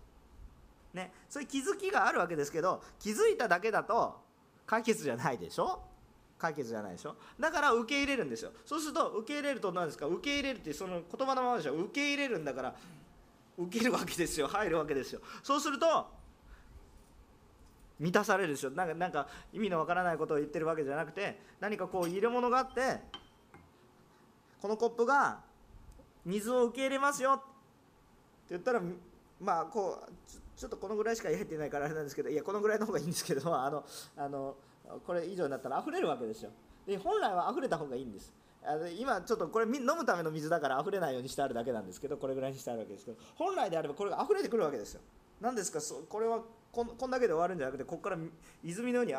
[0.94, 1.12] ね。
[1.28, 4.20] そういう気づきがあるわけですけど気づいただけだと
[4.66, 5.82] 解決じゃないでしょ？
[6.38, 7.16] 解決じゃないでしょ？
[7.38, 8.52] だから受け入れるんですよ。
[8.64, 10.06] そうすると受け入れると何ですか？
[10.06, 11.74] 受け入れるってその言葉のままでしょ。
[11.74, 12.74] 受け入れるんだから
[13.58, 14.46] 受けるわけですよ。
[14.46, 15.20] 入るわけですよ。
[15.42, 16.06] そうすると
[18.00, 18.70] 満たされるでしょ。
[18.70, 22.98] なんかなんか意味のわからないことを言ってるわけじゃなくて何かこう入れ物があって
[24.60, 25.40] このコップが
[26.24, 27.32] 水を受け入れますよ。
[27.34, 27.44] って
[28.50, 28.82] 言ったら
[29.40, 30.12] まあこう
[30.58, 33.84] ちょっとこのぐらいしか入ってないからあれなんですけどいやこのぐらいの方がいいんですけど あの
[34.16, 34.56] あの
[35.06, 36.50] これ以上になったら溢れるわけですよ。
[36.86, 38.32] で本来は溢れた方がいいんです。
[38.62, 45.00] あの今ちょっとこれ飲むための水だから溢れないようにしてあるだけなんですけどこれぐらいにしてあるわけですけど本来であればこれが溢れてくるわけですよ。
[45.40, 45.80] 何ですか？
[45.80, 48.18] そこれはこんこんだけで終わるんじゃなくてここから
[48.62, 49.14] 泉のように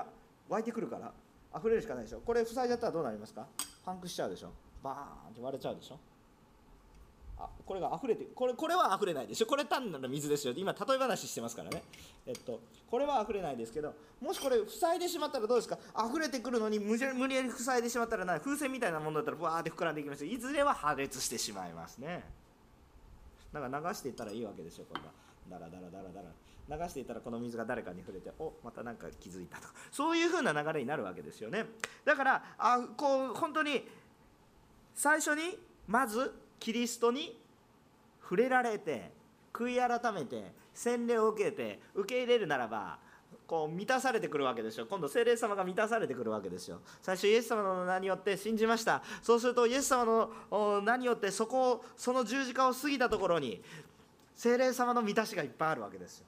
[0.49, 1.11] 湧いてくるから
[1.57, 2.21] 溢れるしかないでしょ。
[2.25, 3.45] これ塞いじゃったらどうなりますか？
[3.85, 4.51] パンクしちゃうでしょ。
[4.83, 5.99] バーンって割れちゃうでしょ。
[7.37, 9.47] あこれが溢れてこれこれは溢れないでしょ。
[9.47, 10.53] これ単なる水ですよ。
[10.55, 11.83] 今例え話してますからね。
[12.25, 15.77] えっとこれは溢れないですけどもしこれ塞いでしまったらどうですか？
[16.07, 22.23] 溢れてくるのに無理やり塞いでしまったらな風船みたいなものだったらふわーって膨らんでいきますいずれは破裂してしまいますね。
[23.51, 25.07] だから流していったらいいわけですよこれは
[25.49, 26.29] ダラダラダラダラ。
[26.71, 29.73] 流していたらこの水が誰かに触れておまた何か気づいたとか。
[29.91, 31.65] そういう風な流れになるわけですよね。
[32.05, 33.87] だからあこう本当に
[34.93, 35.57] 最初に
[35.87, 37.37] まずキリストに
[38.21, 39.11] 触れられて
[39.51, 42.99] 悔い改めて洗礼を受けて受け入れるならば
[43.45, 44.85] こう満たされてくるわけですよ。
[44.89, 46.79] 今度聖霊様が満たされてくるわけですよ。
[47.01, 49.03] 最初イエス様の名によって信じました。
[49.21, 53.61] そうするとイエス様の名によってそこをその十字架を過ぎたところに
[54.37, 56.27] 聖霊様の満たしがいっぱいあるわけですよ。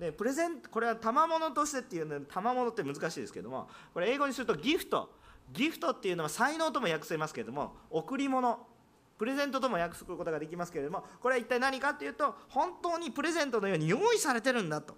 [0.00, 5.10] でプレゼントこれは賜物としてっていうのは賜物って難しいですけどもこれ英語にするとギフト
[5.52, 8.66] ギフトっていうのは才能とも訳せますけれども贈り物。
[9.18, 14.94] プレゼントとも訳すことができますけれどもこれは一体何かっていうと本当にプレゼントのように用意されてるんだと。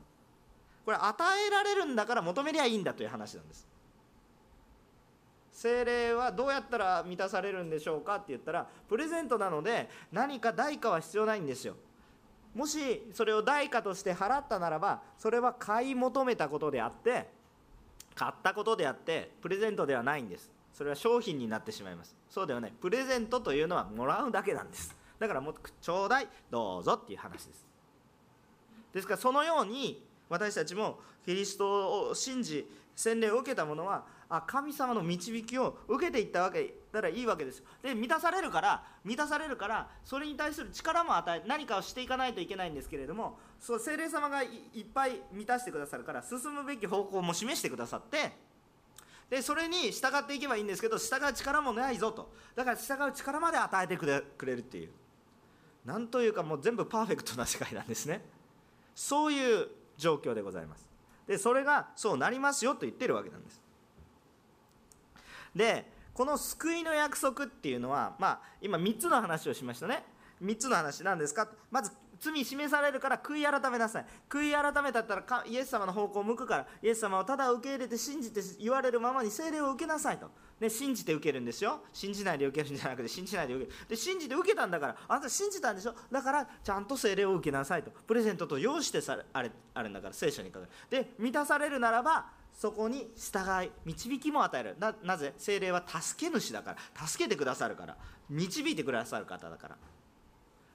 [0.85, 3.67] これ与えられるんだから求めりゃいいんだという話なんです。
[5.51, 11.75] 精霊はどうやったら満たされるんでしょうかって言ったらプレゼントなので何か代価は必要ないんですよ。
[12.55, 17.29] もしそれを代価として払ったならばそれは買い求めたことであって
[18.15, 20.51] 買ったことであってプレゼントではないんです。
[20.73, 22.15] それは商品になってしまいます。
[22.29, 22.73] そうではない。
[22.73, 24.95] プレゼントというのはもらうだけなんです。
[25.19, 27.67] だからもうちょうだいどうぞっていう話です。
[28.93, 48.33] ですからそのように私たちもキリストを信じ洗礼を受けた者はあ神様の導きを受けていったわけならいいわけですで満たされるから満たされるからそれに対する力も与え何かをしていかないといけないんですけれどもそう精霊様がいっぱい満たしてくださるから進むべき方向も示してくださって
[49.33, 52.31] でそれに従っていけばいいんですけど従う力もないぞと。
[52.55, 54.91] だから従う力まで与えてくれくれるっていう。
[55.87, 58.23] なんというかもう全部パーフェクトな世界なんですね。
[58.95, 60.87] そういう状況でございます。
[61.27, 63.62] でそれがそうなりますよと言ってるわけなんです。
[65.55, 70.05] でこの救いの約束っていうのは、まあ、今3つの話をしましたね。
[70.43, 71.49] 3つの話なんですか？
[71.71, 74.07] まず罪示されるから悔い改めなさい。
[74.29, 81.81] 悔い改めたったらイエス様の方向を向くからイエス様をただ受け入れて信じて言われるままに聖霊を受けなさいと、ね、信じて受けるんですよ。
[81.93, 83.77] 信じないで受けるんじゃなくて信じないで受ける。
[83.89, 85.95] で信じて受けたんだからあなた信じたんでしょ？
[86.13, 87.91] だからちゃんと聖霊を受けなさいと。
[87.91, 94.77] プレゼントと用意してされあれあるんだから聖書に書かれで満たされるならばそこに従い導きも与える。
[95.03, 95.35] なぜ？
[95.37, 97.07] 精霊は助け主だから。
[97.07, 97.97] 助けてくださるから。
[98.31, 99.77] 導いてくださる方だから。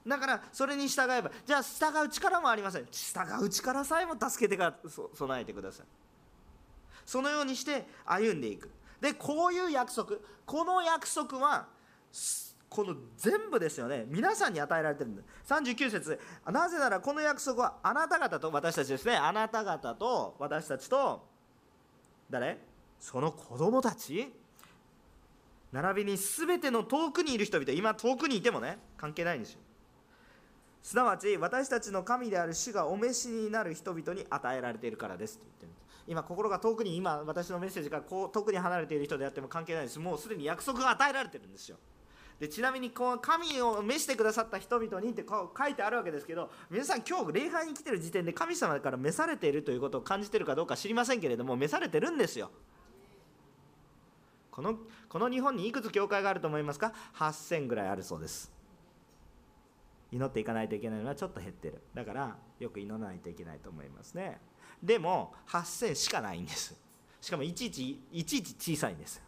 [0.06, 2.88] だからそれに従えばじゃあ従う力もありません。
[2.92, 4.76] 従う力さえも助けてから
[5.14, 5.86] 備えてください。
[7.06, 8.70] そのようにして歩んでいく。
[9.00, 10.14] でこういう約束。
[10.46, 11.68] この約束は
[12.70, 14.06] この全部ですよね。
[14.08, 15.24] 皆さんに与えられてるんだ。
[15.48, 16.20] 39節。
[16.52, 19.16] なぜならこの約束はあなた方と私たちですね。
[19.16, 21.28] あなた方と私たちと
[22.30, 22.58] 誰？
[23.00, 24.34] その子供たち？
[25.72, 29.60] 並びに全ての遠くにいる人々今遠くにいてもね関係ないんですよ。
[30.82, 35.38] すなわち私たちの神である主がお召しになる人々に与えられているからです。
[35.38, 35.72] と言ってる
[36.08, 40.00] 今心が遠くに今私のメッセージからこう遠くに離れている人であっても関係ないです。
[40.00, 41.78] もうすでに約束が与えられてるんですよ。
[42.40, 52.52] でちなみにこう神を召してくださった人々にって書いてあるわけですけど皆さん今日礼拝に来てる時点で神様から召されているということを感じてるかどうか知りませんけれども召されてるんですよ。
[54.52, 54.76] この
[55.08, 58.52] この日本にいくつ教会があると思いますか？8000ぐらいあるそうです。
[60.12, 61.82] 祈っていかないといけないのはちょっと減ってる。
[61.94, 64.40] だからよく祈らないといけないと思いますね。
[64.82, 66.76] でも8000しかないんです。
[67.22, 69.27] しかもいちいちいちいち小さいんです。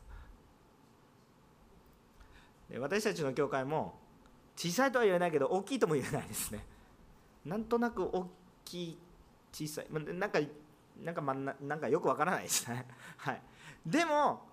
[2.69, 3.99] で私たちの教会も
[4.55, 6.65] 小さいとは言えないけど大きいとも言えないですね。
[7.45, 8.29] なんとなく大
[8.65, 8.97] きい
[9.51, 9.87] 小さい。
[9.91, 10.39] なんか
[11.01, 12.85] なんかまなんかよくわからないですね。
[13.17, 13.41] はい。
[13.85, 14.47] でも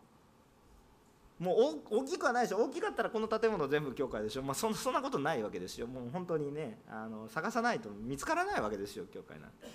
[1.39, 2.59] もう大きくはないでしょ。
[2.59, 5.87] 大きかったらこの建物全部教会でしょ、まあ、そそんなことないわけですよ。
[5.87, 9.67] もう本当にねあの探さないと見つからないわけですよ教会なんて。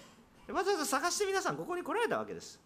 [0.51, 2.59] わざわざ探して皆さんここに来られたわけです。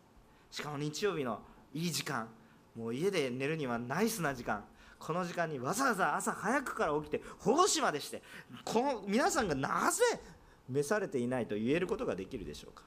[0.49, 1.41] しかも日曜日の
[1.73, 2.29] いい時間。
[2.75, 4.63] もう家で寝るにはナイスな時間。
[4.99, 8.21] この時間にわざわざ朝早くから起きて保護司までして
[8.63, 10.03] この皆さんがなぜ
[10.69, 12.83] 召されていないと言えることができるでしょうか？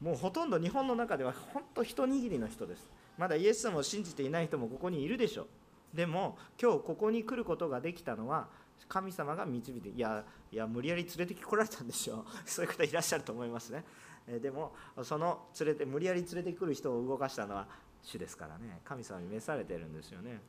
[0.00, 2.90] もうほとんど日本の中では本当一握りの人です。
[3.16, 5.96] まだイエス様を信じていない人もここにいるでしょう。
[5.96, 8.48] でも今日ここに来ることができたのは
[8.88, 13.84] 神様が導いていやいや無理やり連れてこられたんですよ そういう方いらっしゃると思いますね。
[14.26, 17.66] でもその連れて無理やり連れてくる人を動かしたのは
[18.02, 18.80] 主ですからね。
[18.84, 20.40] 神様に召されてるんですよね。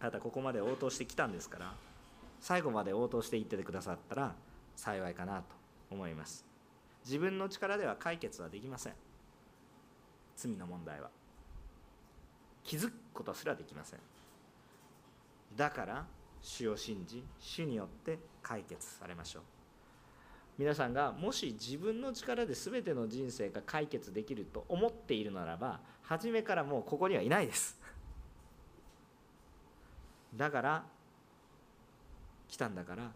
[0.00, 1.74] あなたここまで応答してきたんですから
[2.40, 4.34] 最後まで応答していっててくださったら
[4.74, 5.44] 幸いかなと
[5.90, 6.44] 思います。
[7.04, 8.94] 自分の力では解決はできません。
[10.36, 11.10] 罪の問題は。
[12.62, 14.00] 気づくことすらできません。
[15.56, 16.06] だから
[16.42, 19.42] 主を信じ主によって解決されましょう。
[20.58, 27.78] 皆さんがもし自分の力で全ての人生が解決できると思っているならば初めからもうここにはいないです。
[30.34, 30.84] だから
[32.48, 33.10] 来たんだから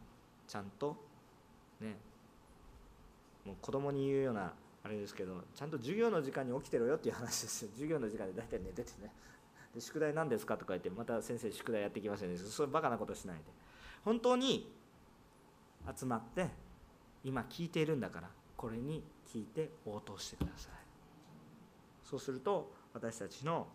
[0.46, 0.96] ちゃんと
[1.80, 1.96] ね
[3.44, 7.70] もう子供に言うようなあれですけどちゃんと授業の時間に起きてろよっていう 話ですよ。
[7.72, 9.12] 授業の時間で大体寝ててね。
[9.74, 13.44] で宿題何ですかとか言ってまた先生宿題やってきませんでそういうバカなことしないで。
[14.04, 14.72] 本当に
[15.96, 16.48] 集まって
[17.24, 19.02] 今聞いているんだからこれに
[19.32, 20.72] 聞いて応答してください。
[22.04, 23.68] そうすると私たちの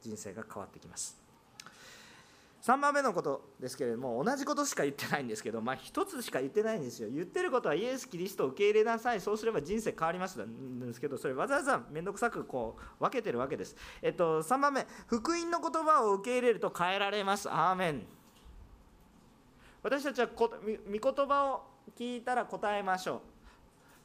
[0.00, 1.22] 人生が変わってきます。
[2.62, 7.08] 3番目のことですけれども同じことしか言ってないんですけど、まあ、1つしか言ってないんですよ。
[7.12, 9.20] 言ってることはイエス・キリストを受け入れなさい。
[9.20, 14.86] そうすれば人生変わりますなんですけどそれわざわざ面倒くさくこう分けてるわけです、えっと、3番目。
[15.08, 17.50] 福音の言葉を受け入れると変えられます。
[17.50, 18.06] アーメン。
[19.82, 23.20] 私たちはこ御言葉を聞いたら答えましょう。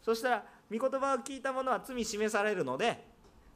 [0.04, 3.06] そしたら御言葉を聞いたものは罪示されるので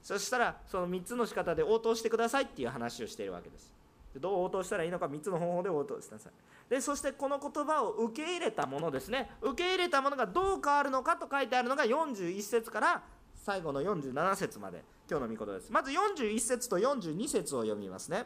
[0.04, 3.74] そしたらその3つの仕方で応答してくださいっていう話をしているわけです。
[4.20, 6.34] どう応答したらいいのか3つの方法で応答してください。
[6.70, 9.30] でそしてこの言葉を受け入れたものですね。
[9.42, 13.04] 受け入れたものがどう変わるのかと書いてあるのが41節から
[13.36, 15.72] 最後の47節まで今日の御言葉です。
[15.72, 18.26] まず41節と42節を読みますね。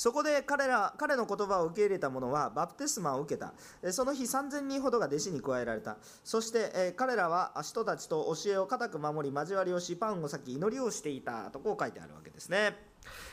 [0.00, 3.52] そこで彼ら彼の言葉を受け入れた者はバプテスマを受けた。
[3.92, 5.98] その日3000人ほどが弟子に加えられた。
[6.24, 12.78] そして彼らは人たちと教えを固く守り交わりをしパンを裂き祈りをしていたとこう書いてあるわけですね。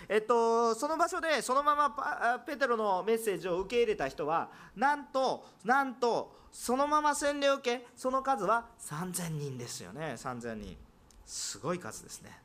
[0.09, 10.15] えっと、その場所でそのままペテロのメッセージを受け入れた人はなんとなんとそのまま洗礼を受けその数は3000人ですよね。
[10.17, 10.75] 3000人。
[11.25, 12.37] すごい数ですね。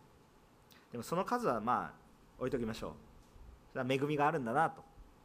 [0.93, 1.93] でもその数はまあ
[2.39, 3.12] 置いときましょう。
[3.75, 4.83] 恵みがあるんだなと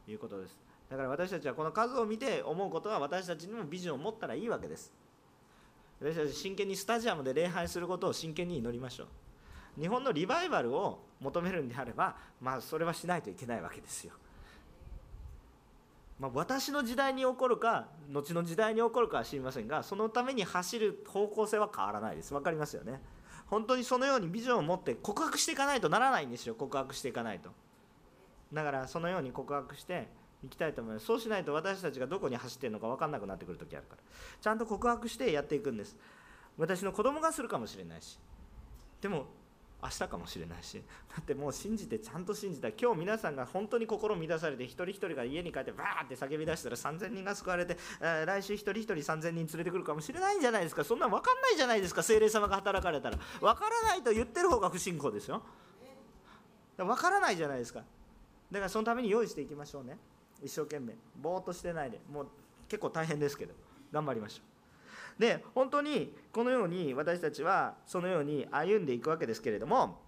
[0.08, 0.58] いうことです。
[0.90, 4.92] だから私たちはこの数を見て思うことは私たちにもビジョンを持ったらいいわけです。
[6.00, 9.80] 私たち真剣にスタジアムで礼拝することを真剣に祈りましょう。
[9.80, 14.12] 日本のリバイバルを求めるんであればまあそれはしないといけないわけですよ。
[16.18, 22.32] まあ、私の時代に起こるか後の時代に起こるかは知りませんがそのために走る方向性は変わらないです。
[22.32, 23.00] 分かりますよね。
[23.46, 26.54] 本当にそのようにビジョンを持って告白していかないとならないんですよ。
[26.54, 27.50] 告白していかないと。
[28.52, 30.08] だからそのように告白して
[30.44, 31.06] いきたいと思います。
[31.06, 34.02] そうしないと私たちがどこに走ってるのか分かんなくなってくる時あるから。
[34.40, 35.96] ちゃんと告白してやっていくんです。
[36.56, 38.18] 私の子供がするかもしれないし。
[39.00, 39.26] でも
[39.80, 40.82] 明日かもしれないし。
[41.08, 42.68] だってもう信じてちゃんと信じた。
[42.68, 50.82] 今日皆さんが本当に心乱されて一人一人が家に帰ってバーって叫び出したら3000人が救われて、来週一人一人3000人連れてくるかもしれないんじゃないですか。
[50.82, 52.02] そんな分かんないじゃないですか。
[52.02, 53.18] 精霊様が働かれたら。
[53.40, 55.42] 分からないと言ってる方が不信仰ですよ。
[56.76, 57.82] 分からないじゃないですか。
[58.50, 59.98] だからそのために用意していきましょうね。
[60.42, 60.94] 一生懸命。
[61.20, 62.00] ぼーっとしてないで。
[62.10, 62.28] もう
[62.68, 63.54] 結構大変ですけど。
[63.92, 64.42] 頑張りましょ
[65.18, 65.20] う。
[65.20, 69.98] で本当にこのように私たちはそのように歩んでいくわけですけれども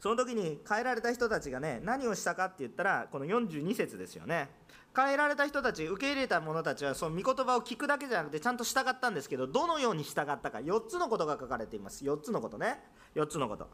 [0.00, 4.48] その時に変えられた人たちがね何をしたかって言ったらこの42節ですよね。
[4.96, 10.58] 変えられた人たち受け入れた者たちはその御言葉を聞くだけじゃなくてちゃんと従ったんですけどどのように従ったか。
[10.58, 12.02] 4つのことが書かれています。
[12.02, 12.80] 4つのことね。
[13.14, 13.68] 4つのこと。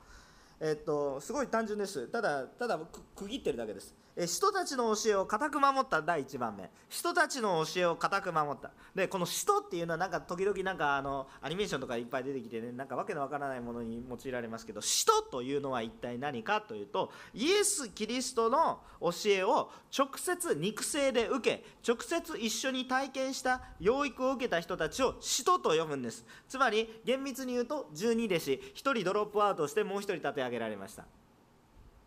[0.64, 2.06] えっとすごい単純です。
[2.06, 2.78] ただただ
[3.16, 3.96] 区切ってるだけです。
[4.14, 6.70] え人たちの教えを固く守った第1番目。
[6.88, 8.70] 人たちの教えを固く守った。
[8.94, 26.24] でこの人っていうのはなんか時々なんかあのアニメーションとかいっぱい出てきてねなんかわけのわからないものに用いられますけど人というのは一体何かというとイエス・キリストの教えを直接肉声で受け直接一緒に体験した養育を受けた人たちを使徒と呼ぶんです。
[26.48, 31.04] つまり厳密に言うと12弟子1人ドロップアウトしてもう1人立て上げげられました。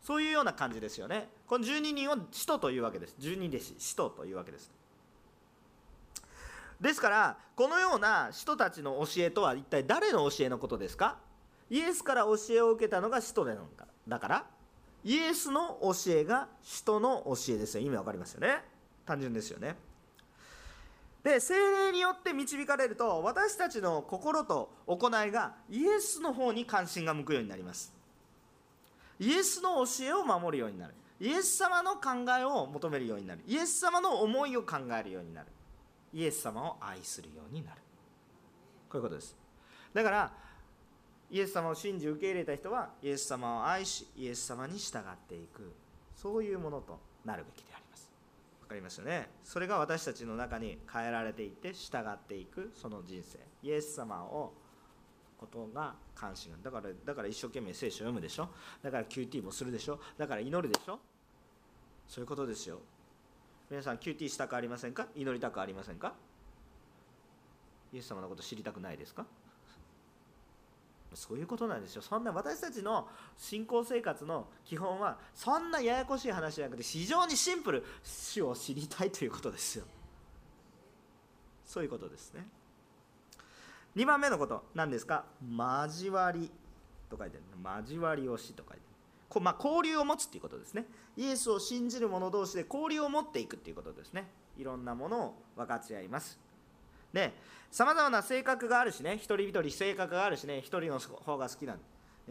[0.02, 1.28] そういうような感じですよね。
[1.48, 3.16] この12人を使徒というわけです。
[3.20, 4.72] 12弟子使徒というわけです。
[6.80, 11.18] ですからこのような人たちの教えとは一体誰の教えのことですか？
[11.70, 13.88] イエスから教えを受けたのが使徒なのか？
[14.08, 14.46] だから
[15.04, 17.84] イエスの教えが使徒の教えですよ。
[17.84, 18.62] 意味わかりますよね？
[19.06, 19.76] 単純ですよね。
[21.24, 27.91] で精霊によって導かれると私たちの心と行いがイエスの方に関心が向くようになります。
[29.20, 30.93] イエスの教えを守るようになる。
[31.20, 33.41] イエス様の考えを求めるようになる。
[33.47, 35.47] イエス様の思いを考えるようになる。
[36.13, 37.78] イエス様を愛するようになる。
[38.89, 39.36] こういうことです。
[39.93, 40.32] だから
[41.32, 45.74] イエス様を信じ受け入れた人はイエス様を愛しイエス様に従っていく。
[46.16, 48.09] そういうものとなるべきであります。
[48.61, 49.30] わかりますよね？
[49.43, 53.39] それが私たちの中に変えられていって従っていくその人生。
[53.63, 54.53] イエス様を
[55.38, 56.71] ことが関心がだ。
[56.71, 58.49] からだから一生懸命聖書を読むでしょ。
[58.81, 59.99] だから QT もするでしょ。
[60.17, 60.99] だから祈るでしょ。
[62.07, 62.79] そういうことですよ。
[63.69, 65.07] 皆さん QT したくありませんか？
[65.15, 66.13] 祈りたくありませんか？
[67.93, 69.25] イエス様のこと知りたくないですか？
[71.13, 72.01] そういうことなんですよ。
[72.01, 73.07] そんな私たちの
[73.38, 77.83] 信仰生活の基本はそんなややこしい話じゃなくて非常にシンプル。
[78.03, 79.86] 死を知りたいということですよ。
[81.65, 82.45] そういうことですね。
[83.96, 85.26] 2番目のこと何ですか？
[85.41, 86.52] 交わり
[87.10, 87.82] と書いてある。
[87.82, 88.82] 交わりをしと書いてある。
[89.30, 90.86] こまあ、交流を持つっていうことですね。
[91.18, 94.28] イエスを信じる者同士で交流を持っていくっていうことですね。
[94.58, 96.39] いろんなものを分かち合います。
[97.14, 97.34] で
[97.72, 99.16] さまざまな性格があるしね。
[99.16, 100.60] 一人一人性格があるしね。
[100.60, 101.80] 一人の方が好きなん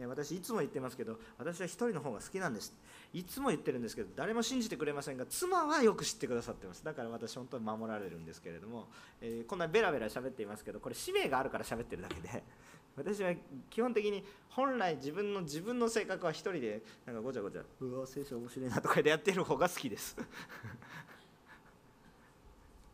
[0.03, 2.73] 私いつも言ってますけど私は一人の方が好きなんです。
[3.13, 6.83] いつも言ってるんですけど誰も信じてくれませんが妻はよく知ってくださってます。
[6.83, 8.89] だから私本当に守られるんですけれども、
[9.21, 12.43] えー、こんなベラベラ喋っていますけどこれ使命があるから喋ってるだけで
[12.97, 13.33] 私は
[13.69, 20.17] 基本的に本来自分の自分の性格は一人でなんかごちゃごちゃうわ聖書面白いなとかでやってる方が好きです。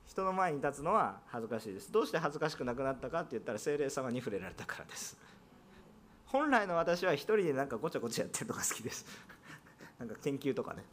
[0.06, 1.92] 人の前に立つのは恥ずかしいです。
[1.92, 5.18] どうして恥ずかしくなくなったかって言ったら精霊様に触れられたからです。
[6.32, 9.06] 本来の私は一人でなんかごちゃごちゃやってるのが好きです。
[10.00, 10.86] なんか研究とかね。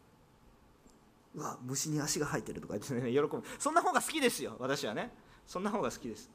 [1.34, 3.42] うわ虫に足が生えてるとか言ってね喜ぶ。
[3.58, 5.12] そんな方が好きですよ私はね。
[5.46, 6.28] そんな方が好きです。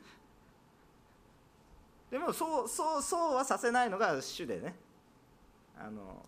[2.10, 4.76] でもそうそうそうはさせないのが主でね。
[5.78, 6.24] あの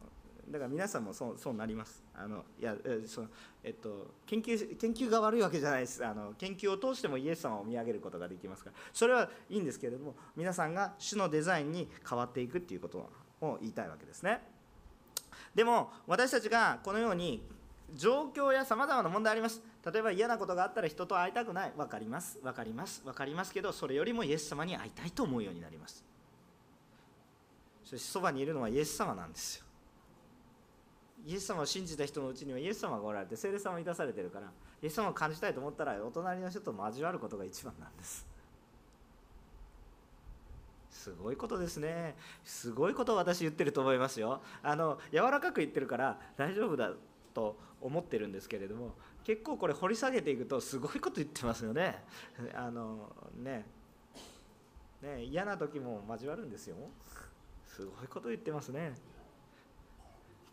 [0.49, 2.03] だから皆さんもそうそうなります。
[2.13, 2.75] あのいや
[3.05, 3.27] その、
[3.63, 6.05] えっと、研究研究が悪いわけじゃないです。
[6.05, 8.75] あの研究を通してもイエス様を見上げることができますから。
[8.93, 13.09] それはいいんですけれども皆さんが主のデザインに変わっていくっていうこと
[13.41, 14.41] を言いたいわけですね。
[15.55, 17.41] でも私たちがこのように
[17.93, 19.61] 状況やさまざまな問題あります。
[19.91, 21.73] 例えば嫌なことがあったら人と会いたくない。
[21.75, 22.39] 分かります。
[22.43, 23.01] 分かります。
[23.03, 26.03] 分かりますけどそれよりもイエス様に会いたいと思うようになります。
[27.83, 29.64] そしてそばにいるのはイエス様なんですよ。
[31.25, 34.51] イエス様を信じた人のうちにはイエス様がおられて聖霊様を満たされてるから
[34.81, 38.25] イエス様を感じたいと思ったらお隣の人と交わることが一番なんです。
[40.91, 42.15] すごいことですね。
[42.43, 44.41] すごいことを私言ってると思いますよ。
[44.63, 46.91] あの柔らかく言ってるから大丈夫だ
[47.33, 52.03] と思ってるんですけれども結構これ掘り下げていくとすごいこと言ってますよね。
[52.53, 53.65] あのね。
[55.01, 56.75] ね嫌な時も交わるんですよ。
[57.67, 58.93] すごいこと言ってますね。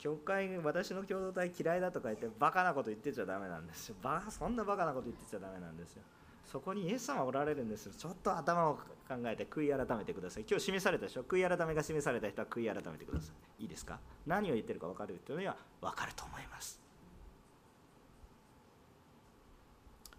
[0.02, 3.94] 教会私の共同体嫌いだとか言ってバカなこと言ってちゃダメなんですよ。
[4.02, 6.02] バそんなバカなこと言ってちゃダメなんですよ。
[6.44, 7.92] そこにイエス様おられるんですよ。
[7.96, 8.80] ちょっと頭を考
[9.26, 10.44] えて悔い改めてください。
[10.48, 11.22] 今日示されたでしょ？
[11.22, 13.30] 悔い改めが示された人は悔い改めてくださ
[13.60, 13.62] い。
[13.62, 14.00] いいですか？
[14.26, 16.80] 何を言ってるか分かる人には分かると思います。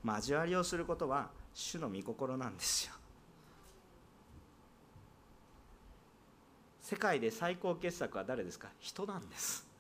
[0.05, 2.93] 交わりをすることは主の御心なんですよ。
[6.79, 8.69] 世界で最高傑作は誰ですか？
[8.79, 9.72] 人なんです。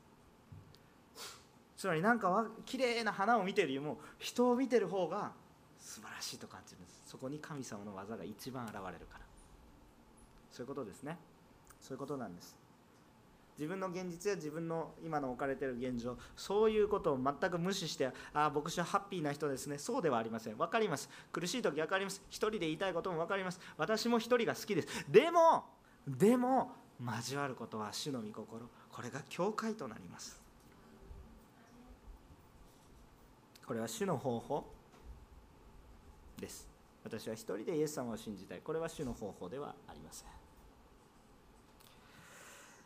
[1.83, 5.33] つまり何かは綺麗な花を見てるよりも人を見てる方が
[5.77, 6.81] 素晴らしいと感じる。
[6.81, 9.25] んですそこに神様の技が一番現れるから。
[10.49, 11.17] そういうことですね。
[11.81, 12.55] そういうことなんです。
[13.57, 19.77] 自分の現実や自分の今の置かれている現状そういうことを全く無視してああ牧師はハッピーな人ですね。
[19.77, 20.57] そうではありません。
[20.57, 21.09] 分かります。
[21.33, 22.21] 苦しい時分かります。
[22.29, 23.59] 一人で言いたいことも分かります。
[23.75, 24.87] 私も一人が好きです。
[25.09, 25.65] でも
[26.07, 26.71] でも
[27.05, 28.69] 交わることは主の御心。
[28.89, 30.42] これが教会となります。
[33.65, 34.65] これは主の方法
[36.39, 36.67] です。
[37.03, 38.59] 私は一人でイエス様を信じたい。
[38.59, 40.42] これは主の方法ではありません。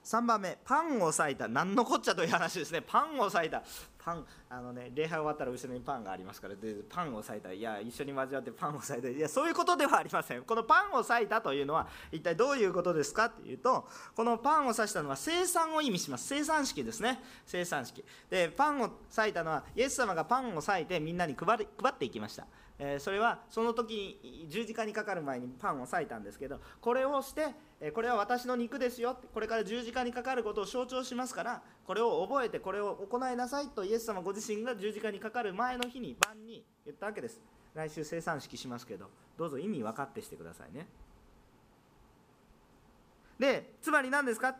[0.08, 1.49] 3番目パンを裂いた。
[1.49, 2.82] 何のこっちゃという話ですね。
[2.82, 3.62] パンを裂いた。
[3.99, 6.55] パンあのね礼拝終わったら後ろにパンがありますから。
[6.55, 7.51] でパンを裂いた。
[7.51, 9.10] いや一緒に交わってパンを裂いた。
[9.10, 10.43] いやそういうことではありません。
[10.43, 13.86] このパンを裂いたというのは一体どういうことですかというと
[14.16, 16.26] このパンを裂したのは生産を意味します。
[16.26, 17.20] 生産式ですね。
[17.45, 18.05] 生産式。
[18.30, 22.47] でパンを裂いたのはイエス様がパンを裂いてみんなに配り配っていきました。
[22.80, 27.48] えそれはその時に十字架にかかる前にパンを裂いたんですけどこれをして
[27.82, 29.18] えこれは私の肉ですよ。
[29.34, 37.42] これから十字架にかかることを象徴しますからこれを覚えてこれを行いなさいとイエス様ご自身が十字架にかかる前の日に晩に言ったわけです。
[37.74, 40.88] 来週生産式しますけどどうぞ意味分かってしてくださいね。
[43.40, 44.56] でつまり何ですか？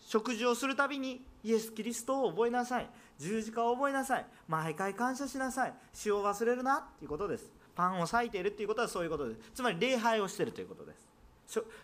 [0.00, 2.88] 食事をするたびにイエス・キリストを覚えなさい。
[3.22, 4.26] 十字架を覚えなさい。
[4.48, 5.74] 毎回感謝しなさい。
[5.92, 6.78] 死を忘れるな。
[6.78, 7.52] っていうことです。
[7.76, 9.40] パンを裂いているっていうことはそういうことです。
[9.54, 11.12] つまり礼拝をしているということです。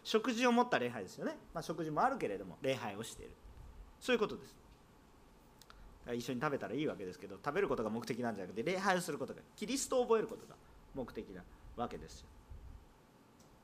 [0.02, 3.32] 食事を持った礼拝ですよね、まあ、食事もあるけれども礼拝をしている。
[4.00, 4.56] そういうことです。
[6.14, 10.54] 一緒に食べたらいいわけですけど食べることが目的なんじゃなくて礼拝をすることがキリストを覚えることが
[10.94, 11.42] 目的な
[11.76, 12.26] わけですよ。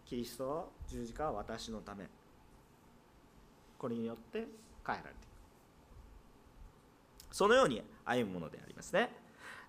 [0.05, 2.07] キリスト十字架は私のため。
[3.79, 4.47] これによって変え
[4.87, 5.14] られている
[7.35, 9.11] そのように歩むものでありますね。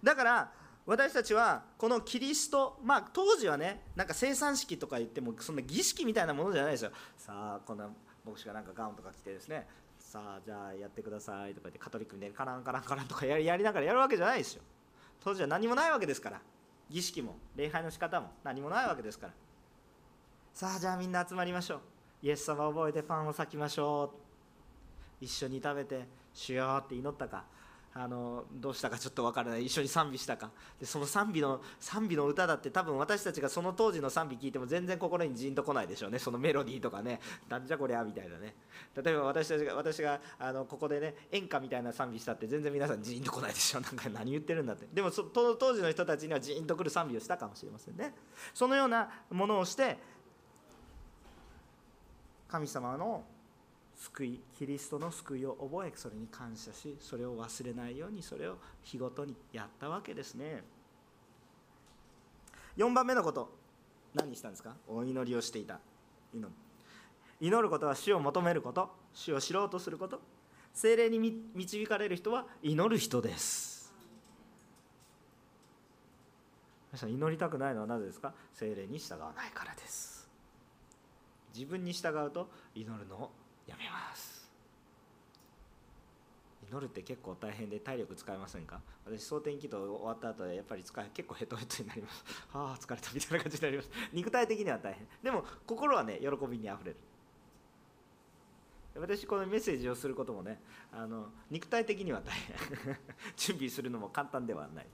[0.04, 0.52] だから
[0.86, 6.92] 私たちはこのキリストまあ当時はねなんか生産式とか言ってもそんな儀式みたいなものじゃないですよ。
[7.18, 7.90] さあこんな
[8.24, 14.62] 牧師がなんかガウンとか着てですねさあじゃあやってくださいとか言ってカトリックみたいにカランカランカランとかやりやりながらやるわけじゃないですよ。
[15.24, 16.42] 当時は何もないわけですから。
[16.88, 19.34] 儀式も礼拝の仕方も何もないわけですから。
[20.54, 21.80] さあじゃあみんな集まりましょう。
[22.22, 25.26] イエス様を覚えてパンを裂きましょう。
[25.26, 27.46] 一緒に食べて主よって祈ったか
[27.98, 30.52] あのどうしたかちょっと分からない一緒に賛美したか。
[30.78, 36.20] でその賛美の賛美の歌だって多分私たちがその当時の賛美聞いても全然心にじんとこないでしょうね。
[36.20, 37.22] そのメロディーとかね。
[37.48, 38.54] なんじゃこりゃみたいなね。
[39.02, 44.88] 例えば私たちが私があのここでね演歌みたいな賛美したって全然皆さんじんとこないでしょなんか何言ってるんだって。
[44.94, 48.14] でもその当時の人たちにはじんとくる賛美をしたかもしれませんね。
[48.54, 49.98] そのようなものをして
[52.50, 53.24] 神様の
[53.98, 60.64] 救いキリストの救いを覚えそれに感謝しそれを忘れないようにそれを日ごとにやったわけですね。
[62.78, 63.50] 4番目のこと
[64.14, 64.76] 何したんですか？
[64.88, 65.80] お祈りをしていた。
[66.34, 66.52] 祈る。
[67.40, 68.90] 祈ることは死を求めること。
[69.14, 70.20] 死を知ろうとすること。
[70.74, 71.20] 精霊に
[71.54, 73.94] 導かれる人は祈る人です。
[77.08, 78.34] 祈りたくないのはなぜですか？
[78.54, 80.30] 精霊に従わないからです。
[81.54, 83.32] 自分に従うと祈るのを
[83.68, 84.36] やめます。
[86.68, 88.82] 祈るって結構大変で体力使いませんか？
[89.06, 92.24] 私蒼天祈祷終わった後でやっぱり使い結構ヘトヘトになります。
[92.54, 93.90] ああ疲れたみたいな感じになります。
[94.12, 95.08] 肉体的には大変。
[95.22, 96.98] でも心はね喜びにあふれる。
[98.96, 100.60] 私このメッセージをすることもね
[100.92, 102.98] あの肉体的には大変。
[103.38, 104.88] 準備するのも簡単ではない。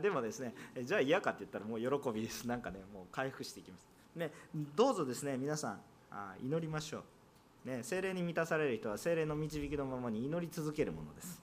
[0.00, 2.46] でもですねじゃあ嫌かって言ったらもう喜びです。
[2.46, 3.86] なんかねもう回復していきます。
[4.14, 7.04] ねどうぞですね皆さんあ祈りましょう。
[7.64, 11.42] ね、精霊に満たされる人は精霊の導きのままに祈り続けるものです。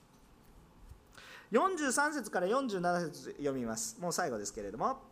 [1.52, 4.00] 43節から47節読みます。
[4.00, 5.11] もう最後ですけれども。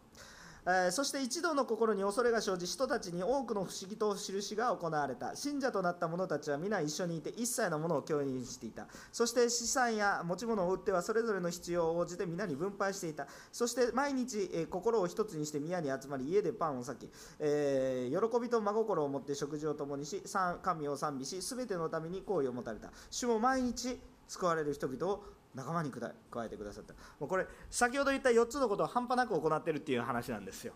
[0.72, 5.36] えそして一度の心に恐れが生じ人たちに多くの不思議と印が行われた。
[5.36, 8.88] 信者となった者たちは皆一緒にいて一切のものを共有していた。
[9.11, 13.28] そして資産や持ち物を売ってはそれぞれの必要を応じて皆に分配していた。
[13.51, 17.09] そして毎日、え心を一つにして宮に集まり家でパンを裂き、
[17.39, 20.22] えー、喜びと真心を持って食事を共にし
[20.61, 22.91] 神を賛美し全てのために好意を持たれた。
[23.09, 25.24] 主も毎日救われる人々を
[25.56, 26.14] 仲間に加
[26.45, 26.93] えてくださった。
[27.20, 30.74] もうこれ先ほど言った4つのことを半端なく行ってるっていう話なんですよ。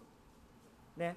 [0.98, 1.16] ね。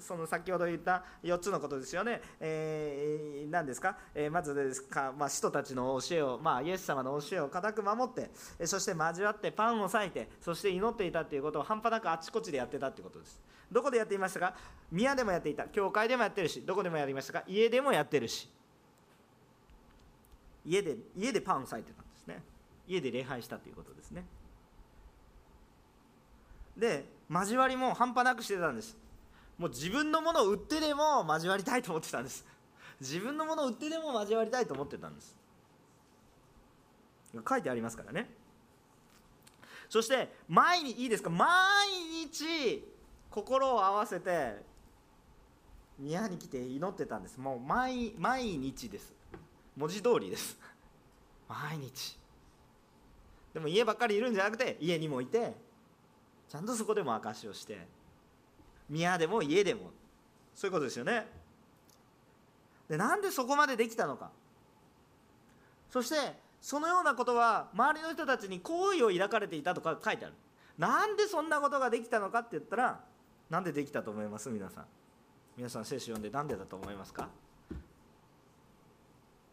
[0.00, 8.28] その先ほど言った4つのことですよね、えー、何ですか、えー、まずですか、まあ、使徒たちの教えを、まあ、イエス様の教えを固く守って、
[8.66, 13.40] そして交わってパンを裂いて、そして祈っていたということを半端なくあちこちでやってたということです。
[13.70, 14.54] どこでやっていましたか？
[14.90, 17.44] 宮でもやっていた、教会でもやってるし、どこでもやりましたか？
[17.46, 18.50] 家でもやってるし、
[20.66, 22.03] 家で家でパンを裂いてた。
[22.86, 24.24] 家で礼拝したということですね。
[26.76, 28.96] で交わりも半端なくしてたんです。
[29.58, 32.44] もう自分のものを売ってでも交わりたいと思ってたんです。
[33.00, 35.36] 自分のものを売ってでも交わりたいと思ってたんです。
[37.48, 38.28] 書いてありますからね。
[39.88, 41.30] そして毎日いいですか？
[41.30, 41.48] 毎
[42.24, 42.84] 日
[43.30, 44.56] 心を合わせて
[45.98, 47.38] 宮に来て祈ってたんです。
[47.38, 49.12] もう毎毎日です。
[49.76, 50.58] 文字通りです。
[51.48, 52.18] 毎日。
[53.54, 55.54] でも家ばっかりいるんじゃなくて家にもいて
[56.48, 57.86] ちゃんとそこでも証しをして
[58.90, 59.92] 宮でも家でも
[60.54, 61.26] そういうことですよね。
[62.88, 64.30] でなんでそこまでできたのか。
[65.90, 66.16] そして
[66.60, 70.34] そのようなことは周りの人たちに好意を抱かれていたとか書いてある。
[70.76, 73.00] なんでそんなことができたのかって言ったら
[73.48, 74.50] なんでできたと思います？
[74.50, 74.86] 皆さん。
[75.56, 77.28] 皆さん聖書読んで何でだと思いますか？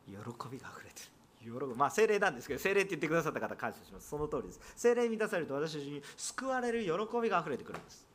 [0.08, 0.14] 喜
[0.52, 1.21] びが溢れてる。
[1.44, 1.76] 喜ぶ。
[1.76, 4.10] まあ精霊なんですけど精霊って言ってくださった方感謝します。
[4.10, 4.60] その通りです。
[4.76, 8.06] 精霊に満たされると私たちに救われる喜びが溢れてくるんです。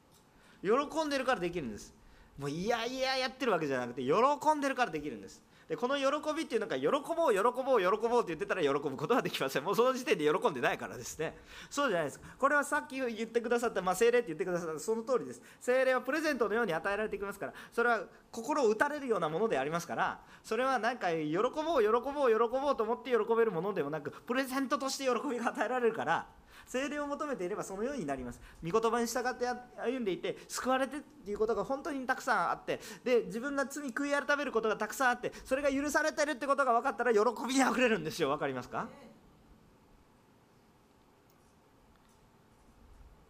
[0.62, 1.94] 喜んでるからできるんです。
[2.38, 4.12] もういやいややってるわけじゃなくて喜
[4.54, 5.42] んでるからできるんです。
[5.68, 6.04] でこの喜
[6.34, 9.64] びっていうのが喜ぼう喜ぼう喜ぼうって言ってたら喜ぶことはできません。
[9.64, 11.36] もうその時点で喜んでないからですね。
[11.68, 12.20] そうじゃないです。
[12.20, 15.42] かこれはさっき言ってくださった、まあ、精霊って言ってくださったその通りです。
[15.60, 26.26] 精霊はプレゼントのように与えられてきますからそれは心を打たれるようなものでありますからそれは何か喜ぼう喜ぼう喜ぼうと思って喜べるものでもなくプレゼントとして喜びが与えられるから
[26.66, 28.40] 精霊を求めていればそのようになります。
[28.62, 29.46] 御言葉に従って
[29.78, 38.28] 歩んでいて救われてっていうことが本当にたくさんあってで自分が罪悔い改めることがたくさんあってそれが許されてるってことが分かったら喜びにあふれるんですよ。
[38.28, 38.88] 分かりますか？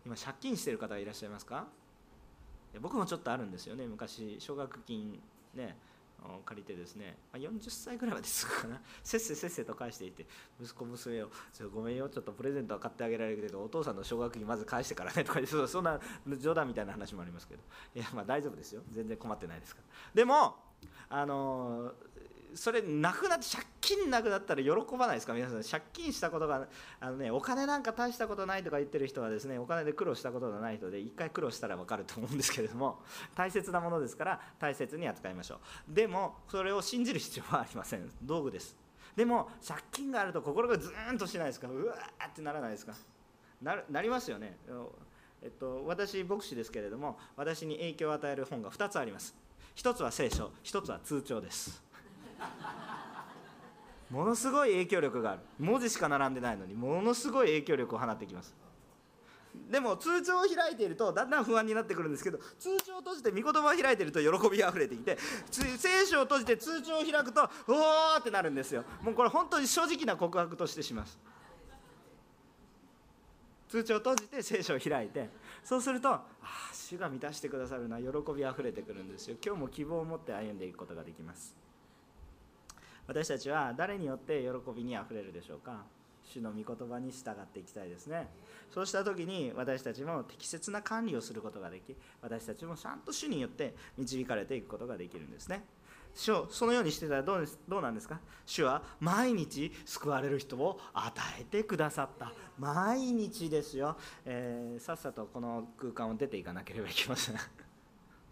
[0.07, 1.67] 今借金してる方いらっしゃいますか？
[2.81, 3.87] 僕もちょっとあるんですよね。
[3.87, 5.21] 昔奨学金
[5.55, 5.77] ね
[6.45, 8.81] 借りてですね40歳ぐらいまですぐかな。
[9.03, 10.27] せっせせっせと返していて
[10.61, 11.31] 息子娘を
[11.73, 16.01] 「ごめんよちょっとプレゼントは買ってあげられるけどお父さんの奨学金まず返してからね」とかそそんな
[16.39, 17.63] 冗談みたいな話もありますけど。
[17.95, 18.83] いやまあ大丈夫ですよ。
[18.91, 19.89] 全然困ってないですから。
[20.15, 20.57] でも
[21.09, 21.95] あの
[22.57, 25.35] それなくなって借金なくなったら喜ばないですか？
[25.35, 26.67] 皆さん借金したことが
[26.99, 33.01] あのねお金なんか大したことないとか言ってる人はですねお金で苦労したことがない人で一回苦労したら分かると思うんですけれども
[33.37, 35.95] 大切なものですから大切に扱いましょう。
[35.95, 38.11] でもそれを信じる必要はありません。
[38.23, 38.75] 道具です。
[39.15, 41.69] でも借金があると心がズーンとしないですか？
[41.69, 42.95] うわーってならないですか？
[43.63, 44.59] なりますよね。
[45.43, 49.35] えっと、私牧師ですけれども私に影響を与える本が2つあります。
[49.77, 51.83] 1つは聖書1つは通帳です。
[54.11, 55.41] ものすごい影響力がある。
[55.59, 58.55] 文字しか並んでないのにものすごい影響力を放ってきます。
[59.71, 65.17] でも通帳を開いているとだんだん不安になってくるんですけど通帳を閉じて御言葉を開いていると喜びあふれてきて
[65.51, 67.73] 聖書を閉じて通帳を開くとお
[68.17, 68.85] おってなるんですよ。
[69.03, 71.19] もうこれ本当に正直な告白としてします。
[73.69, 75.29] 通帳を閉じて聖書を開いて
[75.65, 78.07] そうするとああ主が満たしてくださるな喜
[78.37, 79.37] びあふれてくるんですよ。
[79.45, 81.57] 今日も希望を持って歩んでいくことができます。
[83.07, 85.85] 私たちは誰によって喜びにあふれるでしょうか？
[86.25, 88.29] 主の御言葉に従っていきたいですね。
[88.75, 95.65] そうした時に私たちも適切な管理をすることができ私たちもちゃんと主によって導かれていくことができるんですね。
[96.15, 98.19] 主をそのようにしてたらどうですどうなんですか？
[98.45, 102.33] 主は毎日救われる人を与えてくださった。
[102.59, 107.37] 毎日ですよ、えー、さっさとこの空間を出ていかなければいけません。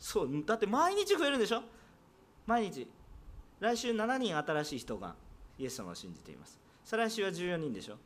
[0.01, 1.63] そうだって毎日増えるんでしょ？
[2.47, 2.89] 毎日。
[3.61, 5.15] 来週7人新しい人が
[5.59, 6.59] イエス様を信じています。
[6.85, 7.97] 再来週は14人でしょ。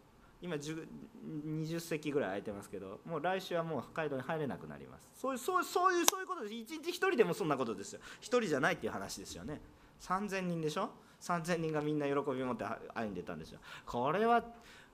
[0.41, 5.09] 今20席ぐらい空いてますけどもう来週はもう街道に入れなくなります。
[5.15, 6.55] そういうそうそういうそういうことです。
[6.55, 8.01] 1日1人でもそんなことですよ。
[8.21, 9.61] 1人じゃないっていう話ですよね。
[10.01, 10.91] 3000人でしょ。
[11.21, 13.59] 3000人がみんな喜びを持って歩んでたんですよ。
[13.85, 14.45] これは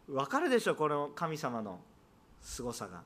[0.08, 1.80] 分かるでしょこの神様の
[2.40, 3.02] 凄さが。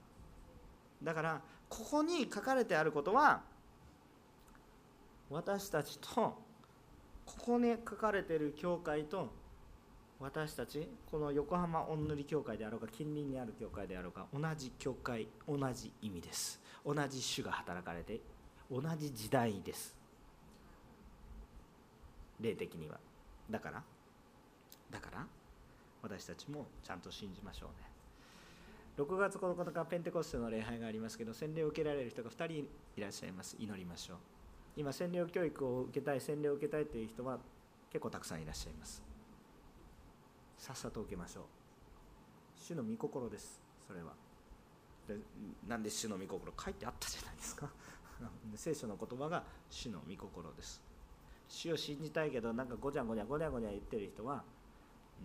[1.03, 3.43] だからここに書かれてあることは
[5.31, 6.39] 私たちと
[7.29, 9.29] ここに書かれている教会と
[10.19, 16.61] 私たちこの横浜おんぬり教会であろうか近隣にある教会であろうか同じ教会同じ意味です。
[16.85, 18.21] 同じ種が働かれて
[18.71, 19.95] 同じ時代です。
[22.41, 22.99] 霊的には。
[23.51, 23.83] だから
[24.91, 25.27] だから
[26.03, 27.87] 私たちもちゃんと信じましょうね。
[28.97, 32.55] 6月9日ペンテコステの礼拝がありますけど洗礼を受けられる人が2人
[32.97, 33.55] いらっしゃいます。
[33.61, 34.38] 祈りましょう。
[34.79, 37.41] 今洗礼教育を受けたい占領を受けたいという人は
[37.91, 39.03] 結構たくさんいらっしゃいます。
[40.57, 41.45] さっさと受けましょう。
[42.55, 43.61] 主の御心です。
[43.89, 44.13] それは。
[45.09, 45.17] で
[45.67, 47.69] なんで主の御心書いてあったじゃないですか。
[48.55, 50.81] 聖書の言葉が主の御心です。
[51.49, 54.45] 主を信じたいけどなんかごちゃごちゃごちゃごちゃ言ってる人は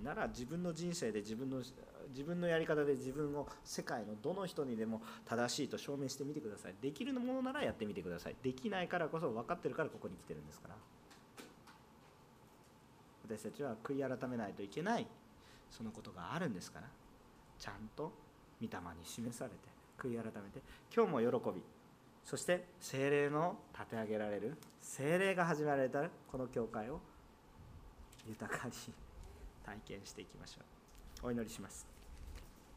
[0.01, 1.61] なら自分の人生で自分の
[2.09, 6.75] 自分のやり方で自分を世界のどの人にでも正しいと証明してみてください。
[6.81, 8.35] できるものならやってみてください。
[8.41, 10.75] できないからこそ分かってるからここに来てるんですから。
[13.25, 15.07] 私たちは悔い改めないといけない
[15.71, 16.87] そのことがあるんですから。
[17.59, 18.11] ちゃんと
[18.61, 19.55] 御霊に示されて
[19.97, 20.61] 悔い改めて
[20.93, 21.61] 今日も喜び
[22.25, 26.99] そして精霊の立て上げられる精霊が始められたこの教会を
[28.27, 28.73] 豊かに
[29.63, 30.61] 体験していきましょ
[31.23, 31.27] う。
[31.27, 31.92] お祈りします。